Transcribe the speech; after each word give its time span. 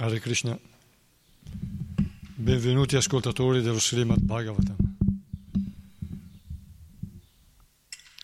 Hare 0.00 0.20
Krishna. 0.20 0.56
Benvenuti 2.36 2.94
ascoltatori 2.94 3.62
dello 3.62 3.80
Srimad 3.80 4.20
Bhagavatam. 4.20 4.76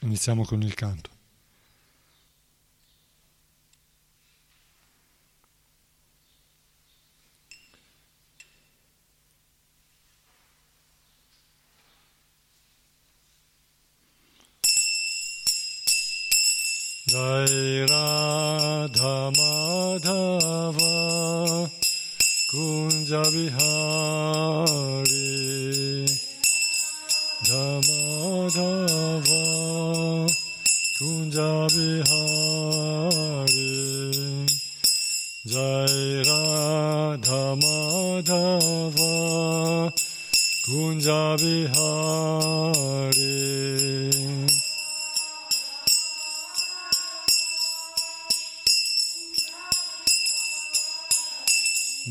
Iniziamo 0.03 0.45
con 0.45 0.63
il 0.63 0.73
canto. 0.75 1.11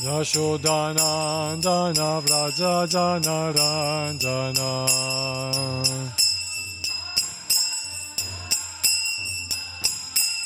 Yashodanandana 0.02 2.08
Vrajajana 2.24 3.38
Ranjana 3.54 4.70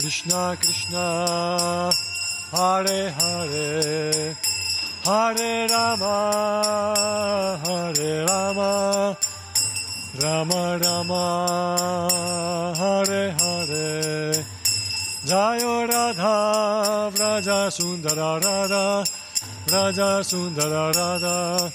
Krishna 0.00 0.56
Krishna 0.58 1.90
Hare 2.52 3.10
Hare 3.10 4.34
Hare 5.04 5.68
Rama 5.68 7.60
Hare 7.62 8.24
Rama 8.24 9.16
Rama 10.22 10.78
Rama 10.82 11.22
Hare 12.78 13.30
Hare. 13.40 14.44
Jayo 15.28 15.86
Radha 15.86 17.10
Vraja 17.12 17.70
Sundara 17.70 18.40
Radha 18.42 19.04
Raja 19.70 20.24
Sundara 20.24 20.90
Radha 20.96 21.70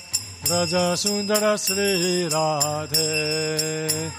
Raja 0.50 0.98
Sundara 0.98 1.56
Sri 1.60 2.28
Radhe. 2.28 4.12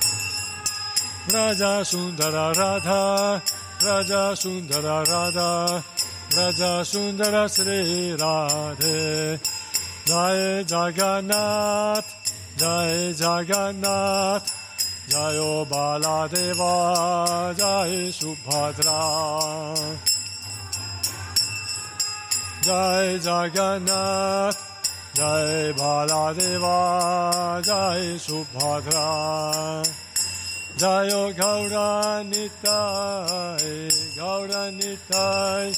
Raja 1.32 1.84
Sundara 1.84 2.52
Radha 2.54 3.42
राजा 3.82 4.34
सुन्दर 4.34 4.81
राधा, 4.81 5.76
राजा 6.34 6.82
सुन्दर 6.82 7.49
श्री 7.49 8.12
राधे। 8.12 9.37
जय 10.06 10.64
जगन्नाथ 10.64 12.02
जय 12.58 13.12
जगन्नाथ, 13.12 14.40
जयो 15.08 15.64
बालादेवा 15.64 16.94
जय 17.52 18.11
सुभद्रा। 18.11 19.00
जय 22.62 23.19
जगन्नाथ 23.19 24.52
जय 25.17 25.73
बालादेवा 25.73 26.78
जय 27.61 28.19
Subhadra. 28.19 29.06
Jayo 30.76 31.32
Gauranitai, 31.32 32.52
Gauranitai, 34.14 35.73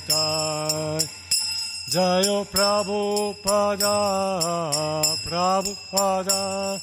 Jayo 1.88 2.44
Prabhupada, 2.52 3.96
Prabhupada, 5.24 6.78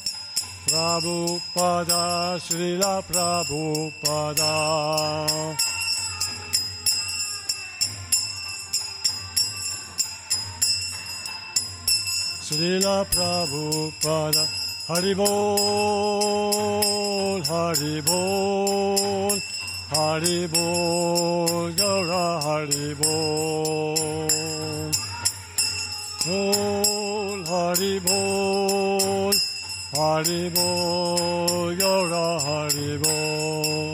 Prabhupada, 0.68 2.40
Srila 2.40 3.04
Prabhupada. 3.04 4.54
Srila 12.42 13.06
Prabhupada, 13.12 14.44
Haribol, 14.88 15.30
Haribol, 17.44 19.42
Haribol, 19.92 21.72
Gaura 21.76 22.40
Haribol. 22.42 23.94
Bol, 26.26 27.44
Hari 27.44 28.00
Bol, 28.00 28.63
Hari 29.94 30.50
Bol, 30.50 31.72
Yora 31.74 32.40
Hari 32.40 32.98
Bol. 32.98 33.94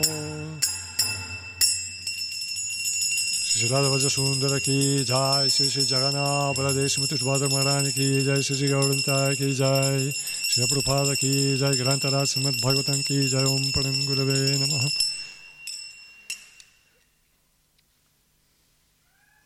श्री 3.50 3.68
राधा 3.68 3.88
भज 3.88 4.06
सुंदर 4.08 4.58
की 4.64 5.04
जय 5.04 5.48
श्री 5.52 5.68
श्री 5.70 5.84
जगन्नाथ 5.84 6.54
प्रदेश 6.54 6.98
मुतुष्भादर 6.98 7.48
महाराज 7.48 7.88
की 7.92 8.08
जय 8.20 8.42
श्री 8.42 8.56
श्री 8.56 8.68
गौरता 8.68 9.18
की 9.34 9.52
जय 9.52 10.10
श्री 10.50 10.64
प्रभाद 10.64 11.14
की 11.20 11.32
जय 11.56 11.76
ग्रंथराज 11.78 12.26
श्रीमद 12.26 12.60
भागवतम 12.64 13.00
की 13.04 13.20
जय 13.28 13.44
ओम 13.48 13.70
प्रणम 13.70 14.04
गुरवे 14.06 14.40
नमः 14.58 14.88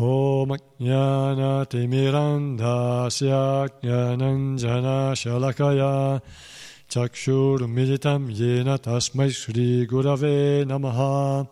Om 0.00 0.56
Jnanatimirandhasya 0.78 3.68
Jnananjana 3.82 5.10
Shalakaya. 5.18 6.22
Chakshurmilitam 6.88 8.30
Yena 8.30 8.78
Tasmai 8.78 9.32
Shri 9.32 9.88
Gurave 9.88 10.64
Namaha. 10.64 11.48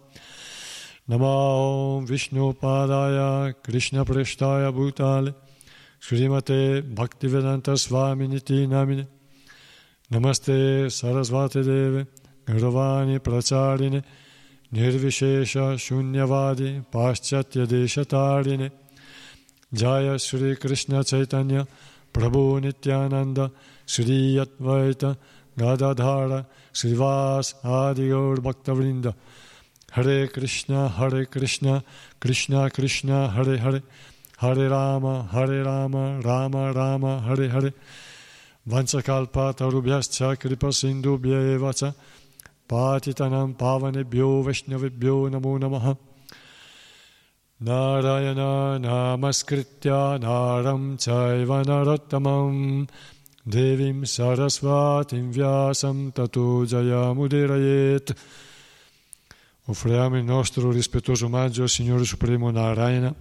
Namo 1.10 2.06
Vishnu 2.06 2.54
Padaya 2.54 3.52
Krishna 3.64 4.04
Preshtaya 4.04 4.72
Bhutale. 4.72 5.34
Srimate 6.00 6.82
Nirvishesha 14.72 15.76
Shunyavadi 15.76 16.84
Paschatya 16.90 17.66
Deshatarine 17.66 18.70
Jaya 19.72 20.18
Sri 20.18 20.56
Krishna 20.56 21.04
Chaitanya 21.04 21.66
Prabhu 22.12 22.60
Nityananda 22.60 23.52
Sri 23.86 24.36
Advaita 24.36 25.16
Gadadhara 25.56 26.46
Srivas 26.72 27.54
Adi 27.64 28.08
Gaur 28.08 28.36
Bhaktavrinda 28.36 29.14
Hare 29.92 30.26
Krishna 30.26 30.88
Hare 30.88 31.26
Krishna 31.26 31.84
Krishna 32.18 32.68
Krishna 32.68 33.28
Hare 33.28 33.58
Hare 33.58 33.82
Hare 34.38 34.68
Rama 34.68 35.28
Hare 35.30 35.62
Rama 35.62 36.20
Rama 36.22 36.72
Patitanam 42.68 43.54
Pavanebhyo 43.54 44.42
Vaishnavibhyo 44.44 45.30
Namo 45.30 45.58
Namaha. 45.58 45.96
Narayana 47.62 48.78
Namaskritya 48.78 50.20
Naram 50.20 50.96
Chaiva 50.96 51.62
Narottamam 51.64 52.88
Devim 53.48 54.02
Sarasvatim 54.02 55.32
Vyasam 55.32 56.12
Tato 56.12 56.64
Jayamudirayet 56.64 58.14
Offriamo 59.68 60.16
il 60.16 60.22
nostro 60.22 60.70
rispettoso 60.70 61.26
omaggio 61.26 61.62
al 61.62 61.68
Signore 61.68 62.04
Supremo 62.04 62.52
Narayana, 62.52 63.12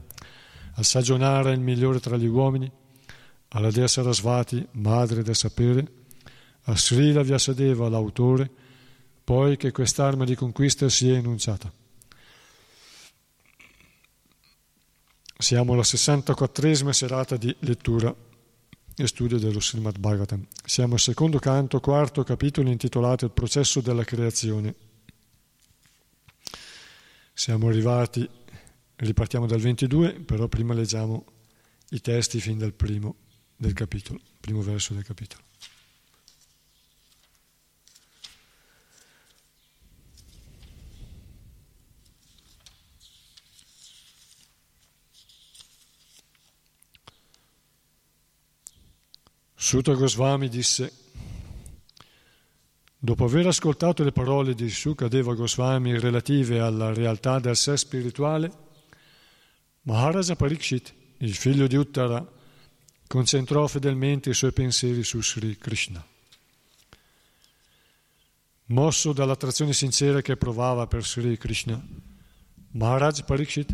al 0.75 0.85
saggio 0.85 1.17
Nara, 1.17 1.49
il 1.49 1.59
migliore 1.59 1.99
tra 1.99 2.17
gli 2.17 2.27
uomini, 2.27 2.71
alla 3.47 3.71
Dea 3.71 3.87
Sarasvati, 3.87 4.63
madre 4.73 5.23
del 5.23 5.35
sapere, 5.35 5.87
a 6.65 6.75
Srila 6.75 7.23
Vyasadeva, 7.23 7.89
l'autore, 7.89 8.51
poi 9.25 9.57
che 9.57 9.71
quest'arma 9.71 10.23
di 10.23 10.35
conquista 10.35 10.87
sia 10.87 11.17
enunciata. 11.17 11.73
Siamo 15.37 15.73
alla 15.73 15.81
64esima 15.81 16.91
serata 16.91 17.35
di 17.35 17.53
lettura 17.61 18.15
e 18.95 19.07
studio 19.07 19.39
dello 19.39 19.59
Srimad 19.59 19.97
Bhagavatam. 19.97 20.45
Siamo 20.63 20.93
al 20.93 20.99
secondo 20.99 21.39
canto, 21.39 21.79
quarto 21.79 22.23
capitolo 22.23 22.69
intitolato 22.69 23.25
Il 23.25 23.31
processo 23.31 23.81
della 23.81 24.03
creazione. 24.03 24.75
Siamo 27.33 27.67
arrivati, 27.67 28.29
ripartiamo 28.97 29.47
dal 29.47 29.59
22, 29.59 30.13
però 30.21 30.47
prima 30.47 30.75
leggiamo 30.75 31.25
i 31.89 31.99
testi 31.99 32.39
fin 32.39 32.59
dal 32.59 32.73
primo 32.73 33.15
del 33.57 33.73
capitolo, 33.73 34.19
primo 34.39 34.61
verso 34.61 34.93
del 34.93 35.03
capitolo. 35.03 35.44
Sutta 49.65 49.93
Goswami 49.93 50.47
disse, 50.47 50.93
dopo 52.99 53.25
aver 53.25 53.47
ascoltato 53.47 54.03
le 54.03 54.11
parole 54.11 54.53
di 54.53 54.69
Sukadeva 54.69 55.33
Goswami 55.33 55.97
relative 55.97 56.59
alla 56.59 56.93
realtà 56.93 57.39
del 57.39 57.55
sé 57.55 57.75
spirituale, 57.75 58.51
Maharaja 59.81 60.35
Parikshit, 60.35 60.93
il 61.17 61.33
figlio 61.33 61.65
di 61.65 61.77
Uttara, 61.77 62.23
concentrò 63.07 63.65
fedelmente 63.65 64.29
i 64.29 64.35
suoi 64.35 64.51
pensieri 64.51 65.03
su 65.03 65.19
Sri 65.23 65.57
Krishna. 65.57 66.05
Mosso 68.65 69.13
dall'attrazione 69.13 69.73
sincera 69.73 70.21
che 70.21 70.37
provava 70.37 70.85
per 70.85 71.03
Sri 71.03 71.39
Krishna, 71.39 71.83
Maharaj 72.73 73.23
Parikshit 73.23 73.73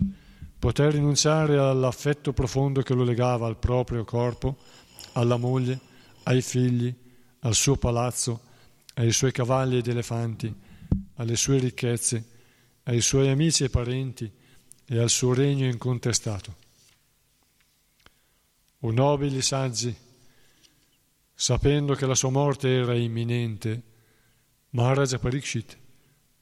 poté 0.58 0.90
rinunciare 0.90 1.58
all'affetto 1.58 2.32
profondo 2.32 2.82
che 2.82 2.94
lo 2.94 3.04
legava 3.04 3.46
al 3.46 3.58
proprio 3.58 4.06
corpo 4.06 4.58
alla 5.14 5.38
moglie, 5.38 5.80
ai 6.24 6.42
figli, 6.42 6.94
al 7.40 7.56
suo 7.56 7.76
palazzo, 7.78 8.42
ai 8.96 9.12
suoi 9.12 9.32
cavalli 9.32 9.78
ed 9.78 9.88
elefanti, 9.88 10.54
alle 11.16 11.36
sue 11.36 11.58
ricchezze, 11.58 12.26
ai 12.84 13.02
suoi 13.02 13.30
amici 13.30 13.64
e 13.64 13.70
parenti 13.70 14.32
e 14.86 15.00
al 15.00 15.10
suo 15.10 15.34
regno 15.34 15.66
incontestato. 15.66 16.56
O 18.80 18.92
nobili 18.92 19.42
saggi, 19.42 19.96
sapendo 21.34 21.94
che 21.94 22.06
la 22.06 22.16
sua 22.16 22.30
morte 22.30 22.70
era 22.70 22.96
imminente, 22.96 23.82
Maharaja 24.72 25.20
Parikshit, 25.20 25.78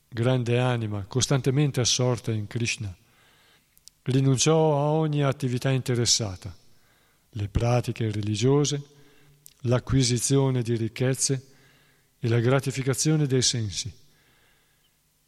grande 0.08 0.60
anima, 0.60 1.04
costantemente 1.06 1.82
assorta 1.82 2.32
in 2.32 2.48
Krishna, 2.48 2.96
rinunciò 4.04 4.78
a 4.78 4.92
ogni 4.92 5.24
attività 5.24 5.70
interessata 5.70 6.59
le 7.32 7.48
pratiche 7.48 8.12
religiose, 8.12 8.82
l'acquisizione 9.62 10.62
di 10.62 10.76
ricchezze 10.76 11.48
e 12.20 12.28
la 12.28 12.40
gratificazione 12.40 13.28
dei 13.28 13.42
sensi 13.42 13.92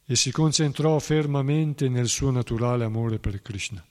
e 0.04 0.16
si 0.16 0.30
concentrò 0.30 0.98
fermamente 0.98 1.88
nel 1.88 2.08
suo 2.08 2.30
naturale 2.30 2.84
amore 2.84 3.18
per 3.18 3.40
Krishna. 3.40 3.84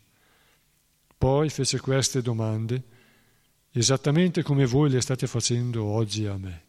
Poi 1.17 1.49
fece 1.49 1.79
queste 1.79 2.21
domande 2.21 2.83
esattamente 3.71 4.43
come 4.43 4.65
voi 4.65 4.89
le 4.89 5.01
state 5.01 5.27
facendo 5.27 5.83
oggi 5.83 6.25
a 6.25 6.37
me. 6.37 6.63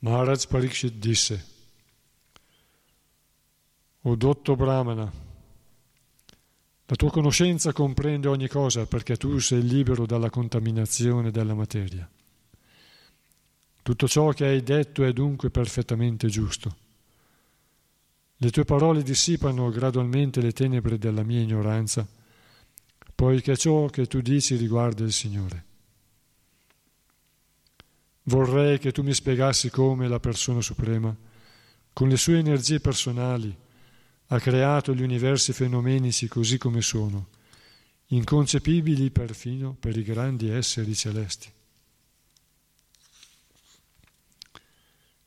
Maharaj 0.00 0.46
Parikshit 0.46 0.94
disse, 0.94 1.56
O 4.02 4.14
dotto 4.14 4.54
Brahmana, 4.54 5.12
la 6.90 6.96
tua 6.96 7.10
conoscenza 7.10 7.74
comprende 7.74 8.28
ogni 8.28 8.48
cosa 8.48 8.86
perché 8.86 9.18
tu 9.18 9.38
sei 9.40 9.62
libero 9.62 10.06
dalla 10.06 10.30
contaminazione 10.30 11.30
della 11.30 11.52
materia. 11.52 12.08
Tutto 13.82 14.08
ciò 14.08 14.30
che 14.30 14.46
hai 14.46 14.62
detto 14.62 15.04
è 15.04 15.12
dunque 15.12 15.50
perfettamente 15.50 16.28
giusto. 16.28 16.76
Le 18.38 18.50
tue 18.50 18.64
parole 18.64 19.02
dissipano 19.02 19.68
gradualmente 19.68 20.40
le 20.40 20.52
tenebre 20.52 20.96
della 20.96 21.22
mia 21.22 21.42
ignoranza, 21.42 22.08
poiché 23.14 23.54
ciò 23.58 23.84
che 23.88 24.06
tu 24.06 24.22
dici 24.22 24.56
riguarda 24.56 25.04
il 25.04 25.12
Signore. 25.12 25.64
Vorrei 28.22 28.78
che 28.78 28.92
tu 28.92 29.02
mi 29.02 29.12
spiegassi 29.12 29.68
come 29.68 30.08
la 30.08 30.20
persona 30.20 30.62
suprema, 30.62 31.14
con 31.92 32.08
le 32.08 32.16
sue 32.16 32.38
energie 32.38 32.80
personali, 32.80 33.54
ha 34.28 34.40
creato 34.40 34.94
gli 34.94 35.02
universi 35.02 35.52
fenomenici 35.52 36.28
così 36.28 36.58
come 36.58 36.82
sono, 36.82 37.28
inconcepibili 38.08 39.10
perfino 39.10 39.74
per 39.78 39.96
i 39.96 40.02
grandi 40.02 40.50
esseri 40.50 40.94
celesti. 40.94 41.50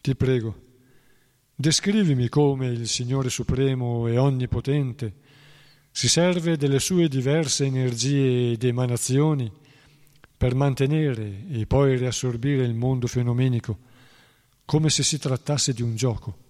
Ti 0.02 0.16
prego, 0.16 0.62
descrivimi 1.56 2.28
come 2.30 2.68
il 2.68 2.88
Signore 2.88 3.30
Supremo 3.30 4.08
e 4.08 4.18
Onnipotente 4.18 5.14
si 5.92 6.08
serve 6.08 6.58
delle 6.58 6.80
sue 6.80 7.08
diverse 7.08 7.66
energie 7.66 8.52
ed 8.52 8.64
emanazioni 8.64 9.52
per 10.38 10.56
mantenere 10.56 11.46
e 11.50 11.66
poi 11.68 11.98
riassorbire 11.98 12.64
il 12.64 12.74
mondo 12.74 13.08
fenomenico 13.08 13.78
come 14.66 14.90
se 14.90 15.04
si 15.04 15.20
trattasse 15.20 15.74
di 15.74 15.82
un 15.82 15.96
gioco. 15.96 16.50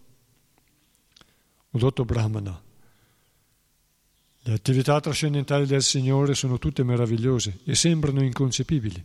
Udotto 1.72 2.04
Brahmana. 2.04 2.62
Le 4.44 4.54
attività 4.54 5.00
trascendentali 5.00 5.66
del 5.66 5.84
Signore 5.84 6.34
sono 6.34 6.58
tutte 6.58 6.84
meravigliose 6.84 7.60
e 7.64 7.76
sembrano 7.76 8.24
inconcepibili, 8.24 9.04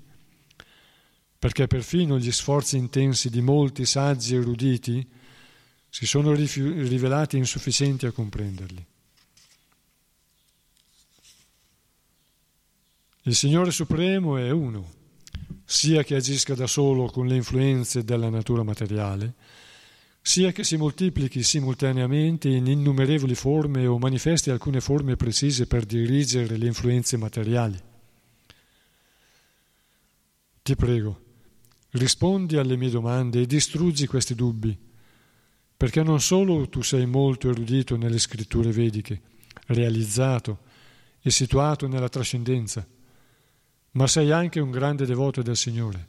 perché 1.39 1.67
perfino 1.67 2.19
gli 2.19 2.33
sforzi 2.33 2.77
intensi 2.77 3.31
di 3.31 3.41
molti 3.41 3.85
saggi 3.85 4.35
eruditi 4.35 5.07
si 5.89 6.07
sono 6.07 6.35
rivelati 6.35 7.37
insufficienti 7.37 8.07
a 8.07 8.13
comprenderli. 8.13 8.87
Il 13.23 13.35
Signore 13.35 13.71
Supremo 13.71 14.37
è 14.37 14.51
uno, 14.51 14.93
sia 15.65 16.03
che 16.03 16.15
agisca 16.17 16.55
da 16.55 16.67
solo 16.67 17.07
con 17.07 17.27
le 17.27 17.37
influenze 17.37 18.05
della 18.05 18.29
natura 18.29 18.63
materiale, 18.63 19.35
sia 20.27 20.51
che 20.51 20.65
si 20.65 20.77
moltiplichi 20.77 21.45
simultaneamente 21.45 22.49
in 22.49 22.67
innumerevoli 22.67 23.37
forme 23.37 23.87
o 23.87 23.97
manifesti 23.97 24.51
alcune 24.51 24.81
forme 24.81 25.15
precise 25.15 25.69
per 25.69 25.85
dirigere 25.85 26.57
le 26.57 26.67
influenze 26.67 27.17
materiali. 27.17 27.79
Ti 30.63 30.75
prego, 30.75 31.21
rispondi 31.91 32.57
alle 32.57 32.77
mie 32.77 32.91
domande 32.91 33.43
e 33.43 33.47
distruggi 33.47 34.09
questi 34.09 34.35
dubbi, 34.35 34.77
perché 35.77 36.03
non 36.03 36.21
solo 36.21 36.69
tu 36.69 36.83
sei 36.83 37.07
molto 37.07 37.49
erudito 37.49 37.97
nelle 37.97 38.19
scritture 38.19 38.73
vediche, 38.73 39.21
realizzato 39.67 40.59
e 41.21 41.31
situato 41.31 41.87
nella 41.87 42.09
trascendenza, 42.09 42.85
ma 43.93 44.09
sei 44.09 44.33
anche 44.33 44.59
un 44.59 44.73
grande 44.73 45.07
devoto 45.07 45.41
del 45.41 45.57
Signore 45.57 46.09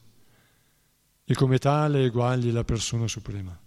e 1.24 1.36
come 1.36 1.60
tale 1.60 2.06
eguagli 2.06 2.50
la 2.50 2.64
persona 2.64 3.08
suprema. 3.08 3.62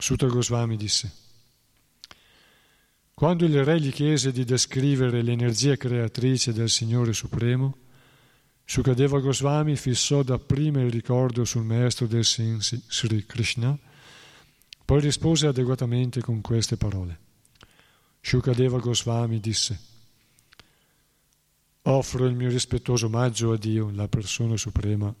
Sutra 0.00 0.28
Goswami 0.28 0.76
disse, 0.78 1.12
quando 3.12 3.44
il 3.44 3.62
re 3.62 3.78
gli 3.78 3.92
chiese 3.92 4.32
di 4.32 4.44
descrivere 4.44 5.20
l'energia 5.20 5.76
creatrice 5.76 6.54
del 6.54 6.70
Signore 6.70 7.12
Supremo, 7.12 7.76
Sukadeva 8.64 9.18
Goswami 9.18 9.76
fissò 9.76 10.22
dapprima 10.22 10.80
il 10.80 10.90
ricordo 10.90 11.44
sul 11.44 11.64
maestro 11.64 12.06
del 12.06 12.24
sensi, 12.24 12.82
Sri 12.88 13.26
Krishna, 13.26 13.78
poi 14.86 15.00
rispose 15.00 15.46
adeguatamente 15.46 16.22
con 16.22 16.40
queste 16.40 16.78
parole. 16.78 17.18
Shukadeva 18.22 18.78
Goswami 18.78 19.38
disse, 19.38 19.78
offro 21.82 22.24
il 22.24 22.34
mio 22.34 22.48
rispettoso 22.48 23.04
omaggio 23.04 23.52
a 23.52 23.58
Dio, 23.58 23.90
la 23.90 24.08
persona 24.08 24.56
suprema, 24.56 25.14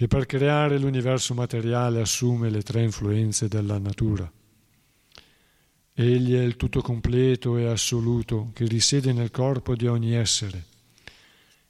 che 0.00 0.08
per 0.08 0.24
creare 0.24 0.78
l'universo 0.78 1.34
materiale 1.34 2.00
assume 2.00 2.48
le 2.48 2.62
tre 2.62 2.82
influenze 2.82 3.48
della 3.48 3.76
natura, 3.76 4.32
Egli 5.92 6.32
è 6.32 6.40
il 6.40 6.56
tutto 6.56 6.80
completo 6.80 7.58
e 7.58 7.66
assoluto 7.66 8.50
che 8.54 8.64
risiede 8.64 9.12
nel 9.12 9.30
corpo 9.30 9.76
di 9.76 9.86
ogni 9.86 10.14
essere 10.14 10.64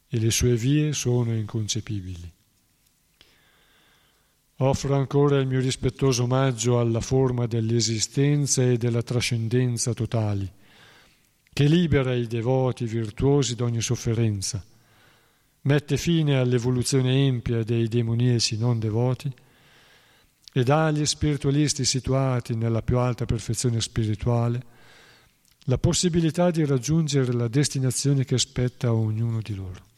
e 0.06 0.20
le 0.20 0.30
sue 0.30 0.54
vie 0.54 0.92
sono 0.92 1.34
inconcepibili. 1.34 2.32
Offro 4.58 4.94
ancora 4.94 5.36
il 5.38 5.48
mio 5.48 5.58
rispettoso 5.58 6.22
omaggio 6.22 6.78
alla 6.78 7.00
forma 7.00 7.48
dell'esistenza 7.48 8.62
e 8.62 8.76
della 8.76 9.02
trascendenza 9.02 9.92
totali, 9.92 10.48
che 11.52 11.64
libera 11.64 12.14
i 12.14 12.28
devoti 12.28 12.84
virtuosi 12.84 13.56
da 13.56 13.64
ogni 13.64 13.80
sofferenza, 13.80 14.64
mette 15.62 15.96
fine 15.96 16.38
all'evoluzione 16.38 17.26
empia 17.26 17.62
dei 17.64 17.88
demoniesi 17.88 18.56
non 18.56 18.78
devoti 18.78 19.32
e 20.52 20.62
dà 20.64 20.86
agli 20.86 21.04
spiritualisti 21.04 21.84
situati 21.84 22.54
nella 22.54 22.82
più 22.82 22.98
alta 22.98 23.24
perfezione 23.24 23.80
spirituale 23.80 24.78
la 25.64 25.78
possibilità 25.78 26.50
di 26.50 26.64
raggiungere 26.64 27.32
la 27.32 27.46
destinazione 27.46 28.24
che 28.24 28.38
spetta 28.38 28.88
a 28.88 28.94
ognuno 28.94 29.40
di 29.40 29.54
loro. 29.54 29.88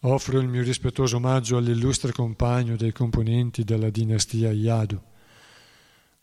Offro 0.00 0.38
il 0.38 0.48
mio 0.48 0.62
rispettoso 0.62 1.16
omaggio 1.16 1.56
all'illustre 1.56 2.12
compagno 2.12 2.76
dei 2.76 2.92
componenti 2.92 3.64
della 3.64 3.90
dinastia 3.90 4.52
Yadu, 4.52 5.00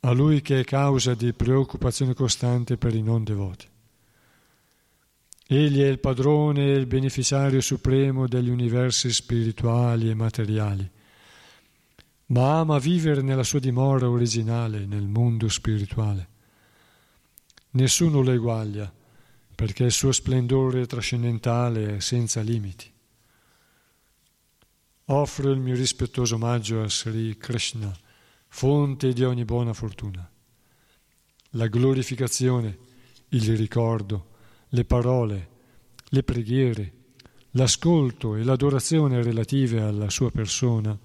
a 0.01 0.11
lui 0.11 0.41
che 0.41 0.61
è 0.61 0.63
causa 0.63 1.13
di 1.13 1.33
preoccupazione 1.33 2.13
costante 2.13 2.77
per 2.77 2.95
i 2.95 3.01
non 3.01 3.23
devoti. 3.23 3.67
Egli 5.49 5.79
è 5.79 5.87
il 5.87 5.99
padrone 5.99 6.65
e 6.65 6.73
il 6.73 6.87
beneficiario 6.87 7.61
supremo 7.61 8.27
degli 8.27 8.49
universi 8.49 9.13
spirituali 9.13 10.09
e 10.09 10.13
materiali, 10.13 10.91
ma 12.27 12.59
ama 12.59 12.79
vivere 12.79 13.21
nella 13.21 13.43
sua 13.43 13.59
dimora 13.59 14.09
originale, 14.09 14.85
nel 14.85 15.07
mondo 15.07 15.47
spirituale. 15.47 16.27
Nessuno 17.71 18.21
lo 18.21 18.31
eguaglia, 18.31 18.93
perché 19.55 19.85
il 19.85 19.93
suo 19.93 20.11
splendore 20.11 20.85
trascendentale 20.85 21.95
è 21.95 21.99
senza 22.01 22.41
limiti. 22.41 22.91
Offro 25.05 25.49
il 25.49 25.59
mio 25.59 25.75
rispettoso 25.75 26.35
omaggio 26.35 26.81
a 26.81 26.89
Sri 26.89 27.37
Krishna, 27.37 27.95
fonte 28.49 29.13
di 29.13 29.23
ogni 29.23 29.45
buona 29.45 29.71
fortuna. 29.71 30.29
La 31.51 31.67
glorificazione, 31.67 32.77
il 33.29 33.55
ricordo, 33.55 34.35
le 34.69 34.85
parole, 34.85 35.49
le 36.09 36.23
preghiere, 36.23 36.93
l'ascolto 37.51 38.35
e 38.35 38.43
l'adorazione 38.43 39.21
relative 39.21 39.81
alla 39.81 40.09
sua 40.09 40.31
persona 40.31 40.97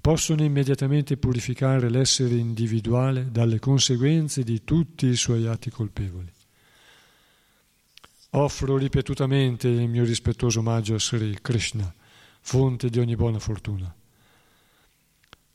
possono 0.00 0.44
immediatamente 0.44 1.16
purificare 1.16 1.90
l'essere 1.90 2.36
individuale 2.36 3.30
dalle 3.32 3.58
conseguenze 3.58 4.44
di 4.44 4.62
tutti 4.62 5.06
i 5.06 5.16
suoi 5.16 5.46
atti 5.46 5.70
colpevoli. 5.70 6.32
Offro 8.30 8.76
ripetutamente 8.76 9.66
il 9.66 9.88
mio 9.88 10.04
rispettoso 10.04 10.60
omaggio 10.60 10.94
a 10.94 11.00
Sri 11.00 11.38
Krishna, 11.40 11.92
fonte 12.40 12.88
di 12.88 13.00
ogni 13.00 13.16
buona 13.16 13.38
fortuna. 13.38 13.92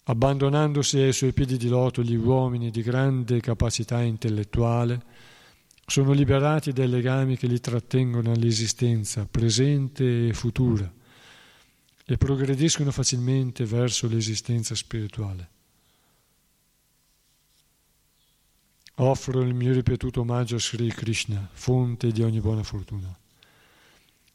Abbandonandosi 0.03 0.97
ai 0.97 1.13
suoi 1.13 1.31
piedi 1.31 1.57
di 1.57 1.69
loto 1.69 2.01
gli 2.01 2.15
uomini 2.15 2.71
di 2.71 2.81
grande 2.81 3.39
capacità 3.39 4.01
intellettuale 4.01 5.01
sono 5.91 6.13
liberati 6.13 6.71
dai 6.71 6.87
legami 6.87 7.35
che 7.35 7.47
li 7.47 7.59
trattengono 7.59 8.31
all'esistenza 8.31 9.27
presente 9.29 10.29
e 10.29 10.33
futura 10.33 10.89
e 12.05 12.17
progrediscono 12.17 12.91
facilmente 12.91 13.65
verso 13.65 14.07
l'esistenza 14.07 14.73
spirituale. 14.73 15.49
Offro 18.95 19.41
il 19.41 19.53
mio 19.53 19.73
ripetuto 19.73 20.21
omaggio 20.21 20.55
a 20.55 20.59
Sri 20.59 20.87
Krishna, 20.93 21.49
fonte 21.51 22.13
di 22.13 22.23
ogni 22.23 22.39
buona 22.39 22.63
fortuna. 22.63 23.13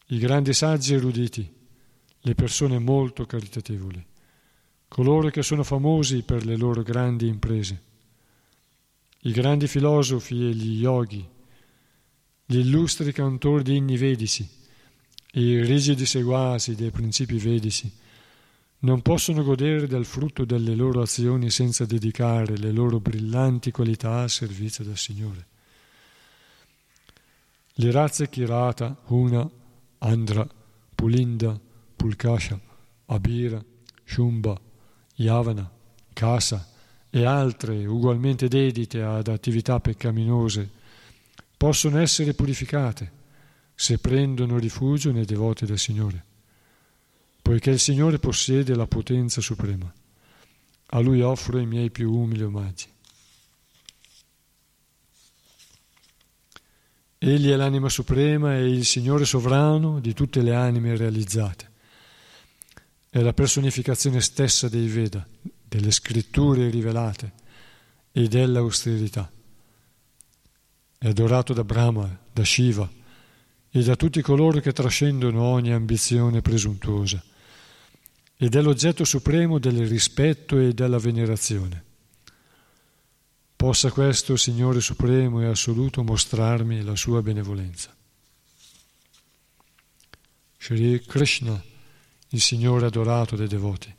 I 0.09 0.19
grandi 0.19 0.53
saggi 0.53 0.93
eruditi 0.93 1.51
le 2.21 2.35
persone 2.35 2.79
molto 2.79 3.25
caritatevoli, 3.25 4.05
coloro 4.89 5.31
che 5.31 5.43
sono 5.43 5.65
famosi 5.65 6.21
per 6.21 6.45
le 6.45 6.59
loro 6.59 6.83
grandi 6.83 7.27
imprese, 7.27 7.83
i 9.21 9.33
grandi 9.33 9.67
filosofi 9.67 10.35
e 10.35 10.51
gli 10.51 10.83
yogi, 10.83 11.27
gli 12.47 12.59
illustri 12.59 13.13
cantori 13.13 13.63
di 13.63 13.77
inni 13.77 13.97
vedici 13.97 14.49
i 15.33 15.61
rigidi 15.61 16.07
seguaci 16.07 16.75
dei 16.75 16.91
principi 16.91 17.37
vedici 17.37 17.93
non 18.79 19.03
possono 19.03 19.43
godere 19.43 19.87
del 19.87 20.05
frutto 20.05 20.45
delle 20.45 20.75
loro 20.75 21.03
azioni 21.03 21.51
senza 21.51 21.85
dedicare 21.85 22.57
le 22.57 22.71
loro 22.71 23.01
brillanti 23.01 23.71
qualità 23.71 24.21
al 24.21 24.31
servizio 24.31 24.85
del 24.85 24.97
Signore. 24.99 25.47
Le 27.79 27.91
razze 27.91 28.29
Kirata, 28.29 28.97
Huna, 29.07 29.49
Andra, 29.99 30.47
Pulinda, 30.95 31.59
Pulkasha, 31.97 32.61
Abira, 33.07 33.63
Shumba, 34.05 34.59
Yavana, 35.17 35.71
Kasa 36.13 36.69
e 37.11 37.25
altre 37.25 37.87
ugualmente 37.87 38.47
dedite 38.47 39.03
ad 39.03 39.29
attività 39.29 39.81
peccaminose 39.81 40.71
possono 41.57 41.99
essere 41.99 42.35
purificate 42.35 43.13
se 43.75 43.99
prendono 43.99 44.59
rifugio 44.59 45.13
nei 45.13 45.25
devoti 45.25 45.67
del 45.67 45.79
Signore, 45.79 46.25
poiché 47.43 47.71
il 47.71 47.79
Signore 47.79 48.19
possiede 48.19 48.75
la 48.75 48.87
potenza 48.87 49.41
suprema. 49.41 49.93
A 50.91 51.01
Lui 51.01 51.21
offro 51.21 51.59
i 51.59 51.67
miei 51.67 51.91
più 51.91 52.13
umili 52.13 52.43
omaggi. 52.43 52.87
Egli 57.19 57.51
è 57.51 57.57
l'anima 57.57 57.89
suprema 57.89 58.57
e 58.57 58.69
il 58.69 58.85
Signore 58.85 59.25
sovrano 59.25 60.01
di 60.01 60.13
tutte 60.13 60.43
le 60.43 60.55
anime 60.55 60.97
realizzate 60.97 61.75
è 63.17 63.23
la 63.23 63.33
personificazione 63.33 64.21
stessa 64.21 64.69
dei 64.69 64.89
Veda, 64.89 65.27
delle 65.67 65.91
scritture 65.91 66.69
rivelate 66.69 67.33
e 68.13 68.29
dell'austerità. 68.29 69.33
È 71.07 71.11
adorato 71.11 71.53
da 71.53 71.63
Brahma, 71.63 72.19
da 72.33 72.45
Shiva 72.45 72.91
e 73.71 73.83
da 73.85 73.95
tutti 73.95 74.21
coloro 74.23 74.59
che 74.59 74.73
trascendono 74.73 75.41
ogni 75.41 75.73
ambizione 75.73 76.43
presuntuosa 76.43 77.23
ed 78.37 78.57
è 78.57 78.61
l'oggetto 78.61 79.05
supremo 79.05 79.61
del 79.61 79.87
rispetto 79.87 80.59
e 80.59 80.75
della 80.75 80.99
venerazione. 80.99 81.85
Possa 83.55 83.93
questo 83.93 84.35
Signore 84.35 84.81
Supremo 84.81 85.41
e 85.43 85.47
Assoluto 85.47 86.03
mostrarmi 86.03 86.83
la 86.83 86.97
sua 86.97 87.23
benevolenza. 87.23 87.95
Shri 90.59 91.05
Krishna 91.07 91.63
il 92.31 92.41
Signore 92.41 92.87
adorato 92.87 93.37
dei 93.37 93.47
devoti. 93.47 93.95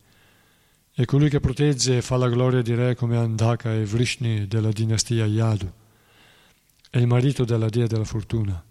È 0.92 1.06
colui 1.06 1.30
che 1.30 1.40
protegge 1.40 1.96
e 1.96 2.02
fa 2.02 2.18
la 2.18 2.28
gloria 2.28 2.62
di 2.62 2.76
re 2.76 2.96
come 2.96 3.16
Andaka 3.16 3.74
e 3.74 3.86
Vrishni 3.86 4.46
della 4.46 4.74
dinastia 4.74 5.26
Yadu. 5.26 5.86
È 6.90 6.98
il 6.98 7.08
marito 7.08 7.44
della 7.44 7.68
dea 7.68 7.86
della 7.86 8.06
fortuna, 8.06 8.64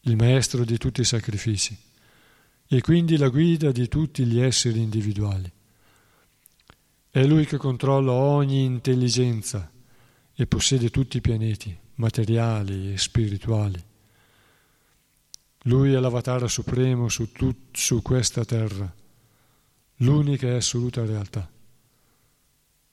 il 0.00 0.16
maestro 0.16 0.64
di 0.64 0.78
tutti 0.78 1.00
i 1.00 1.04
sacrifici 1.04 1.78
e 2.66 2.80
quindi 2.80 3.16
la 3.16 3.28
guida 3.28 3.70
di 3.70 3.86
tutti 3.88 4.24
gli 4.24 4.40
esseri 4.40 4.80
individuali. 4.80 5.50
È 7.08 7.24
lui 7.24 7.46
che 7.46 7.56
controlla 7.56 8.12
ogni 8.12 8.64
intelligenza 8.64 9.70
e 10.34 10.46
possiede 10.46 10.90
tutti 10.90 11.18
i 11.18 11.20
pianeti, 11.20 11.76
materiali 11.96 12.92
e 12.92 12.98
spirituali. 12.98 13.82
Lui 15.64 15.92
è 15.92 15.98
l'avatara 15.98 16.48
supremo 16.48 17.08
su, 17.08 17.30
tut, 17.32 17.76
su 17.76 18.00
questa 18.02 18.44
terra, 18.44 18.92
l'unica 19.96 20.46
e 20.46 20.54
assoluta 20.54 21.04
realtà. 21.04 21.50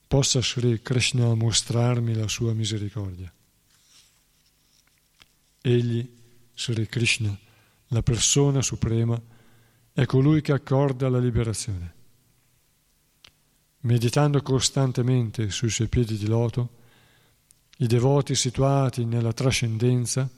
Possa 0.08 0.42
Sri 0.42 0.82
Krishna 0.82 1.34
mostrarmi 1.34 2.14
la 2.14 2.28
sua 2.28 2.54
misericordia. 2.54 3.32
Egli, 5.62 6.10
Sri 6.54 6.88
Krishna, 6.88 7.38
la 7.88 8.02
persona 8.02 8.62
suprema, 8.62 9.22
è 9.94 10.06
colui 10.06 10.42
che 10.42 10.52
accorda 10.52 11.10
la 11.10 11.20
liberazione. 11.20 11.94
Meditando 13.82 14.42
costantemente 14.42 15.50
sui 15.50 15.70
suoi 15.70 15.88
piedi 15.88 16.18
di 16.18 16.28
loto, 16.28 16.70
i 17.78 17.88
devoti 17.88 18.36
situati 18.36 19.06
nella 19.06 19.34
trascendenza 19.34 20.30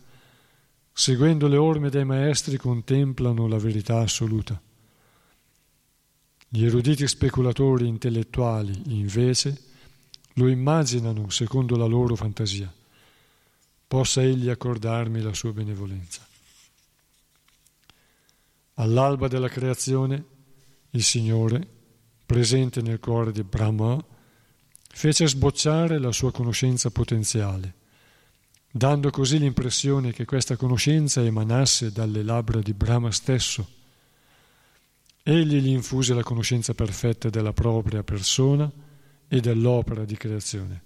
seguendo 1.00 1.48
le 1.48 1.56
orme 1.56 1.90
dei 1.90 2.04
maestri, 2.04 2.58
contemplano 2.58 3.48
la 3.48 3.58
verità 3.58 4.00
assoluta. 4.00 4.62
Gli 6.50 6.66
eruditi 6.66 7.08
speculatori 7.08 7.88
intellettuali, 7.88 8.98
invece, 8.98 9.58
lo 10.34 10.50
immaginano 10.50 11.30
secondo 11.30 11.78
la 11.78 11.86
loro 11.86 12.16
fantasia. 12.16 12.70
Possa 13.90 14.22
egli 14.22 14.50
accordarmi 14.50 15.20
la 15.20 15.34
sua 15.34 15.52
benevolenza. 15.52 16.24
All'alba 18.76 19.28
della 19.28 19.50
creazione, 19.50 20.24
il 20.92 21.02
Signore, 21.02 21.68
presente 22.24 22.84
nel 22.84 23.00
cuore 23.00 23.32
di 23.32 23.42
Brahma, 23.42 23.98
fece 24.88 25.28
sbocciare 25.28 25.98
la 25.98 26.12
sua 26.12 26.32
conoscenza 26.32 26.92
potenziale, 26.92 27.74
dando 28.70 29.10
così 29.10 29.40
l'impressione 29.40 30.14
che 30.14 30.26
questa 30.26 30.56
conoscenza 30.56 31.24
emanasse 31.24 31.92
dalle 31.92 32.22
labbra 32.22 32.62
di 32.62 32.76
Brahma 32.76 33.10
stesso. 33.10 33.68
Egli 35.24 35.62
gli 35.62 35.70
infuse 35.70 36.14
la 36.14 36.22
conoscenza 36.22 36.76
perfetta 36.76 37.32
della 37.32 37.54
propria 37.54 38.04
persona 38.04 38.72
e 39.28 39.40
dell'opera 39.40 40.06
di 40.06 40.16
creazione. 40.16 40.84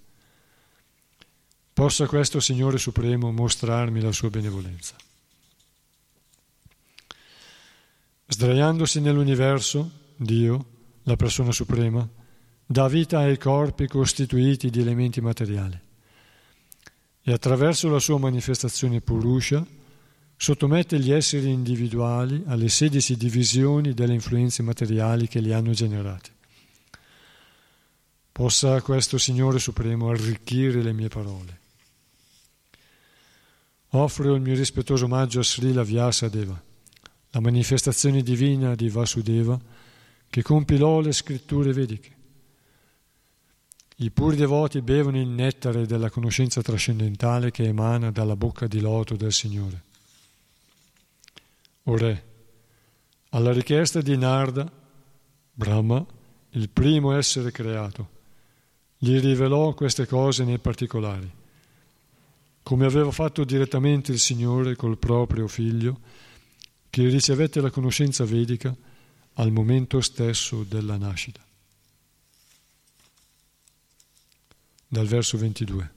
Possa 1.74 2.06
questo 2.06 2.38
Signore 2.38 2.78
Supremo 2.78 3.32
mostrarmi 3.32 4.00
la 4.00 4.12
sua 4.12 4.30
benevolenza. 4.30 4.94
Sdraiandosi 8.28 9.00
nell'universo, 9.00 9.90
Dio, 10.14 10.66
la 11.02 11.16
persona 11.16 11.50
suprema, 11.50 12.08
dà 12.64 12.86
vita 12.86 13.18
ai 13.18 13.36
corpi 13.38 13.88
costituiti 13.88 14.70
di 14.70 14.80
elementi 14.80 15.20
materiali 15.20 15.76
e 17.22 17.32
attraverso 17.32 17.88
la 17.88 17.98
sua 17.98 18.18
manifestazione 18.18 19.00
Purusha 19.00 19.66
sottomette 20.36 21.00
gli 21.00 21.10
esseri 21.10 21.50
individuali 21.50 22.44
alle 22.46 22.68
16 22.68 23.16
divisioni 23.16 23.94
delle 23.94 24.14
influenze 24.14 24.62
materiali 24.62 25.26
che 25.26 25.40
li 25.40 25.52
hanno 25.52 25.72
generati. 25.72 26.30
Possa 28.30 28.80
questo 28.80 29.18
Signore 29.18 29.58
Supremo 29.58 30.10
arricchire 30.10 30.80
le 30.80 30.92
mie 30.92 31.08
parole. 31.08 31.62
Offro 33.96 34.34
il 34.34 34.40
mio 34.40 34.56
rispettoso 34.56 35.04
omaggio 35.04 35.38
a 35.38 35.44
Srila 35.44 35.84
Vyasadeva, 35.84 36.60
la 37.30 37.40
manifestazione 37.40 38.22
divina 38.22 38.74
di 38.74 38.88
Vasudeva 38.88 39.56
che 40.28 40.42
compilò 40.42 40.98
le 40.98 41.12
scritture 41.12 41.72
vediche. 41.72 42.12
I 43.98 44.10
puri 44.10 44.34
devoti 44.34 44.82
bevono 44.82 45.20
il 45.20 45.28
nettare 45.28 45.86
della 45.86 46.10
conoscenza 46.10 46.60
trascendentale 46.60 47.52
che 47.52 47.62
emana 47.68 48.10
dalla 48.10 48.34
bocca 48.34 48.66
di 48.66 48.80
loto 48.80 49.14
del 49.14 49.32
Signore. 49.32 49.82
O 51.84 51.96
Re, 51.96 52.24
alla 53.28 53.52
richiesta 53.52 54.00
di 54.00 54.16
Narda, 54.16 54.68
Brahma, 55.52 56.04
il 56.50 56.68
primo 56.68 57.12
essere 57.12 57.52
creato, 57.52 58.08
gli 58.98 59.20
rivelò 59.20 59.72
queste 59.72 60.04
cose 60.04 60.42
nei 60.42 60.58
particolari, 60.58 61.30
come 62.64 62.86
aveva 62.86 63.10
fatto 63.10 63.44
direttamente 63.44 64.10
il 64.10 64.18
Signore 64.18 64.74
col 64.74 64.96
proprio 64.98 65.46
figlio, 65.46 66.00
che 66.88 67.06
ricevette 67.08 67.60
la 67.60 67.70
conoscenza 67.70 68.24
vedica 68.24 68.74
al 69.34 69.52
momento 69.52 70.00
stesso 70.00 70.64
della 70.64 70.96
nascita. 70.96 71.44
Dal 74.88 75.06
verso 75.06 75.36
22. 75.36 75.92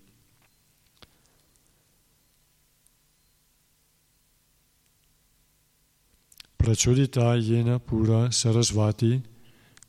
Prachudita 6.58 7.34
yena 7.36 7.80
pura 7.80 8.30
sarasvati 8.30 9.21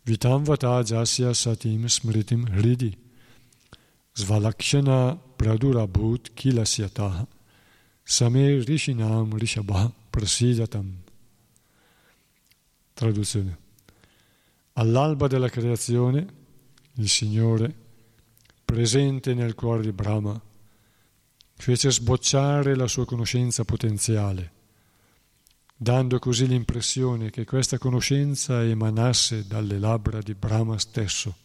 vitam 0.05 0.45
vata 0.45 0.81
jasya 0.85 1.35
satim 1.35 1.89
smritim 1.89 2.47
hridi 2.47 2.97
svalakshana 4.13 5.28
pradurabhut 5.39 6.35
kilasyatah 6.35 7.27
same 8.05 8.45
rishinam 8.65 9.37
rishabha 9.39 9.93
prasidatam 10.11 10.89
Traduzione. 12.99 13.57
All'alba 14.73 15.29
della 15.29 15.49
creazione, 15.49 16.27
il 16.95 17.09
Signore, 17.09 17.73
presente 18.65 19.35
nel 19.35 19.55
cuore 19.55 19.83
di 19.83 19.93
Brahma, 19.93 20.41
fece 21.55 21.93
sbocciare 21.93 22.75
la 22.75 22.89
sua 22.89 23.07
conoscenza 23.07 23.65
potenziale, 23.65 24.53
dando 25.77 26.19
così 26.19 26.49
l'impressione 26.49 27.31
che 27.31 27.45
questa 27.45 27.79
conoscenza 27.79 28.65
emanasse 28.65 29.47
dalle 29.47 29.79
labbra 29.79 30.21
di 30.21 30.35
Brahma 30.35 30.77
stesso. 30.77 31.37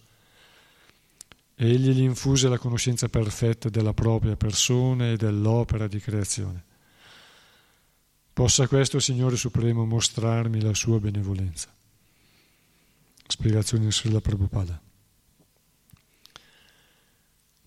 Egli 1.55 1.91
gli 1.91 2.01
infuse 2.01 2.47
la 2.49 2.57
conoscenza 2.57 3.07
perfetta 3.09 3.69
della 3.69 3.93
propria 3.93 4.35
persona 4.35 5.11
e 5.11 5.17
dell'opera 5.17 5.87
di 5.87 5.99
creazione. 5.99 6.63
Possa 8.33 8.67
questo 8.67 8.99
Signore 8.99 9.35
Supremo 9.35 9.85
mostrarmi 9.85 10.59
la 10.61 10.73
sua 10.73 10.99
benevolenza. 10.99 11.69
Spiegazione 13.27 13.91
sulla 13.91 14.21
Prabhupada. 14.21 14.81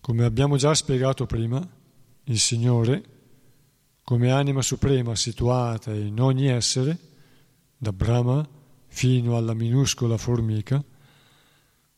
Come 0.01 0.23
abbiamo 0.25 0.57
già 0.57 0.73
spiegato 0.73 1.25
prima, 1.25 1.65
il 2.25 2.39
Signore, 2.39 3.03
come 4.03 4.31
anima 4.31 4.61
suprema 4.61 5.15
situata 5.15 5.93
in 5.93 6.19
ogni 6.19 6.47
essere, 6.47 6.97
da 7.77 7.91
Brahma 7.91 8.47
fino 8.87 9.35
alla 9.35 9.53
minuscola 9.53 10.17
formica, 10.17 10.83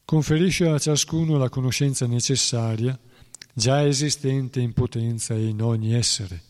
conferisce 0.10 0.68
a 0.68 0.80
ciascuno 0.80 1.38
la 1.38 1.50
conoscenza 1.50 2.08
necessaria 2.08 2.98
già 3.54 3.86
esistente 3.86 4.60
in 4.60 4.74
potenza 4.74 5.36
in 5.36 5.62
ogni 5.62 5.94
essere 5.94 6.42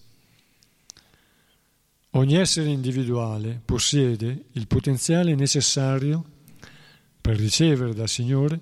Ogni 2.12 2.36
essere 2.36 2.70
individuale 2.70 3.62
possiede 3.66 4.46
il 4.54 4.66
potenziale 4.66 5.36
necessario 5.36 6.24
per 7.20 7.36
ricevere 7.36 7.94
dal 7.94 8.08
Signore 8.08 8.60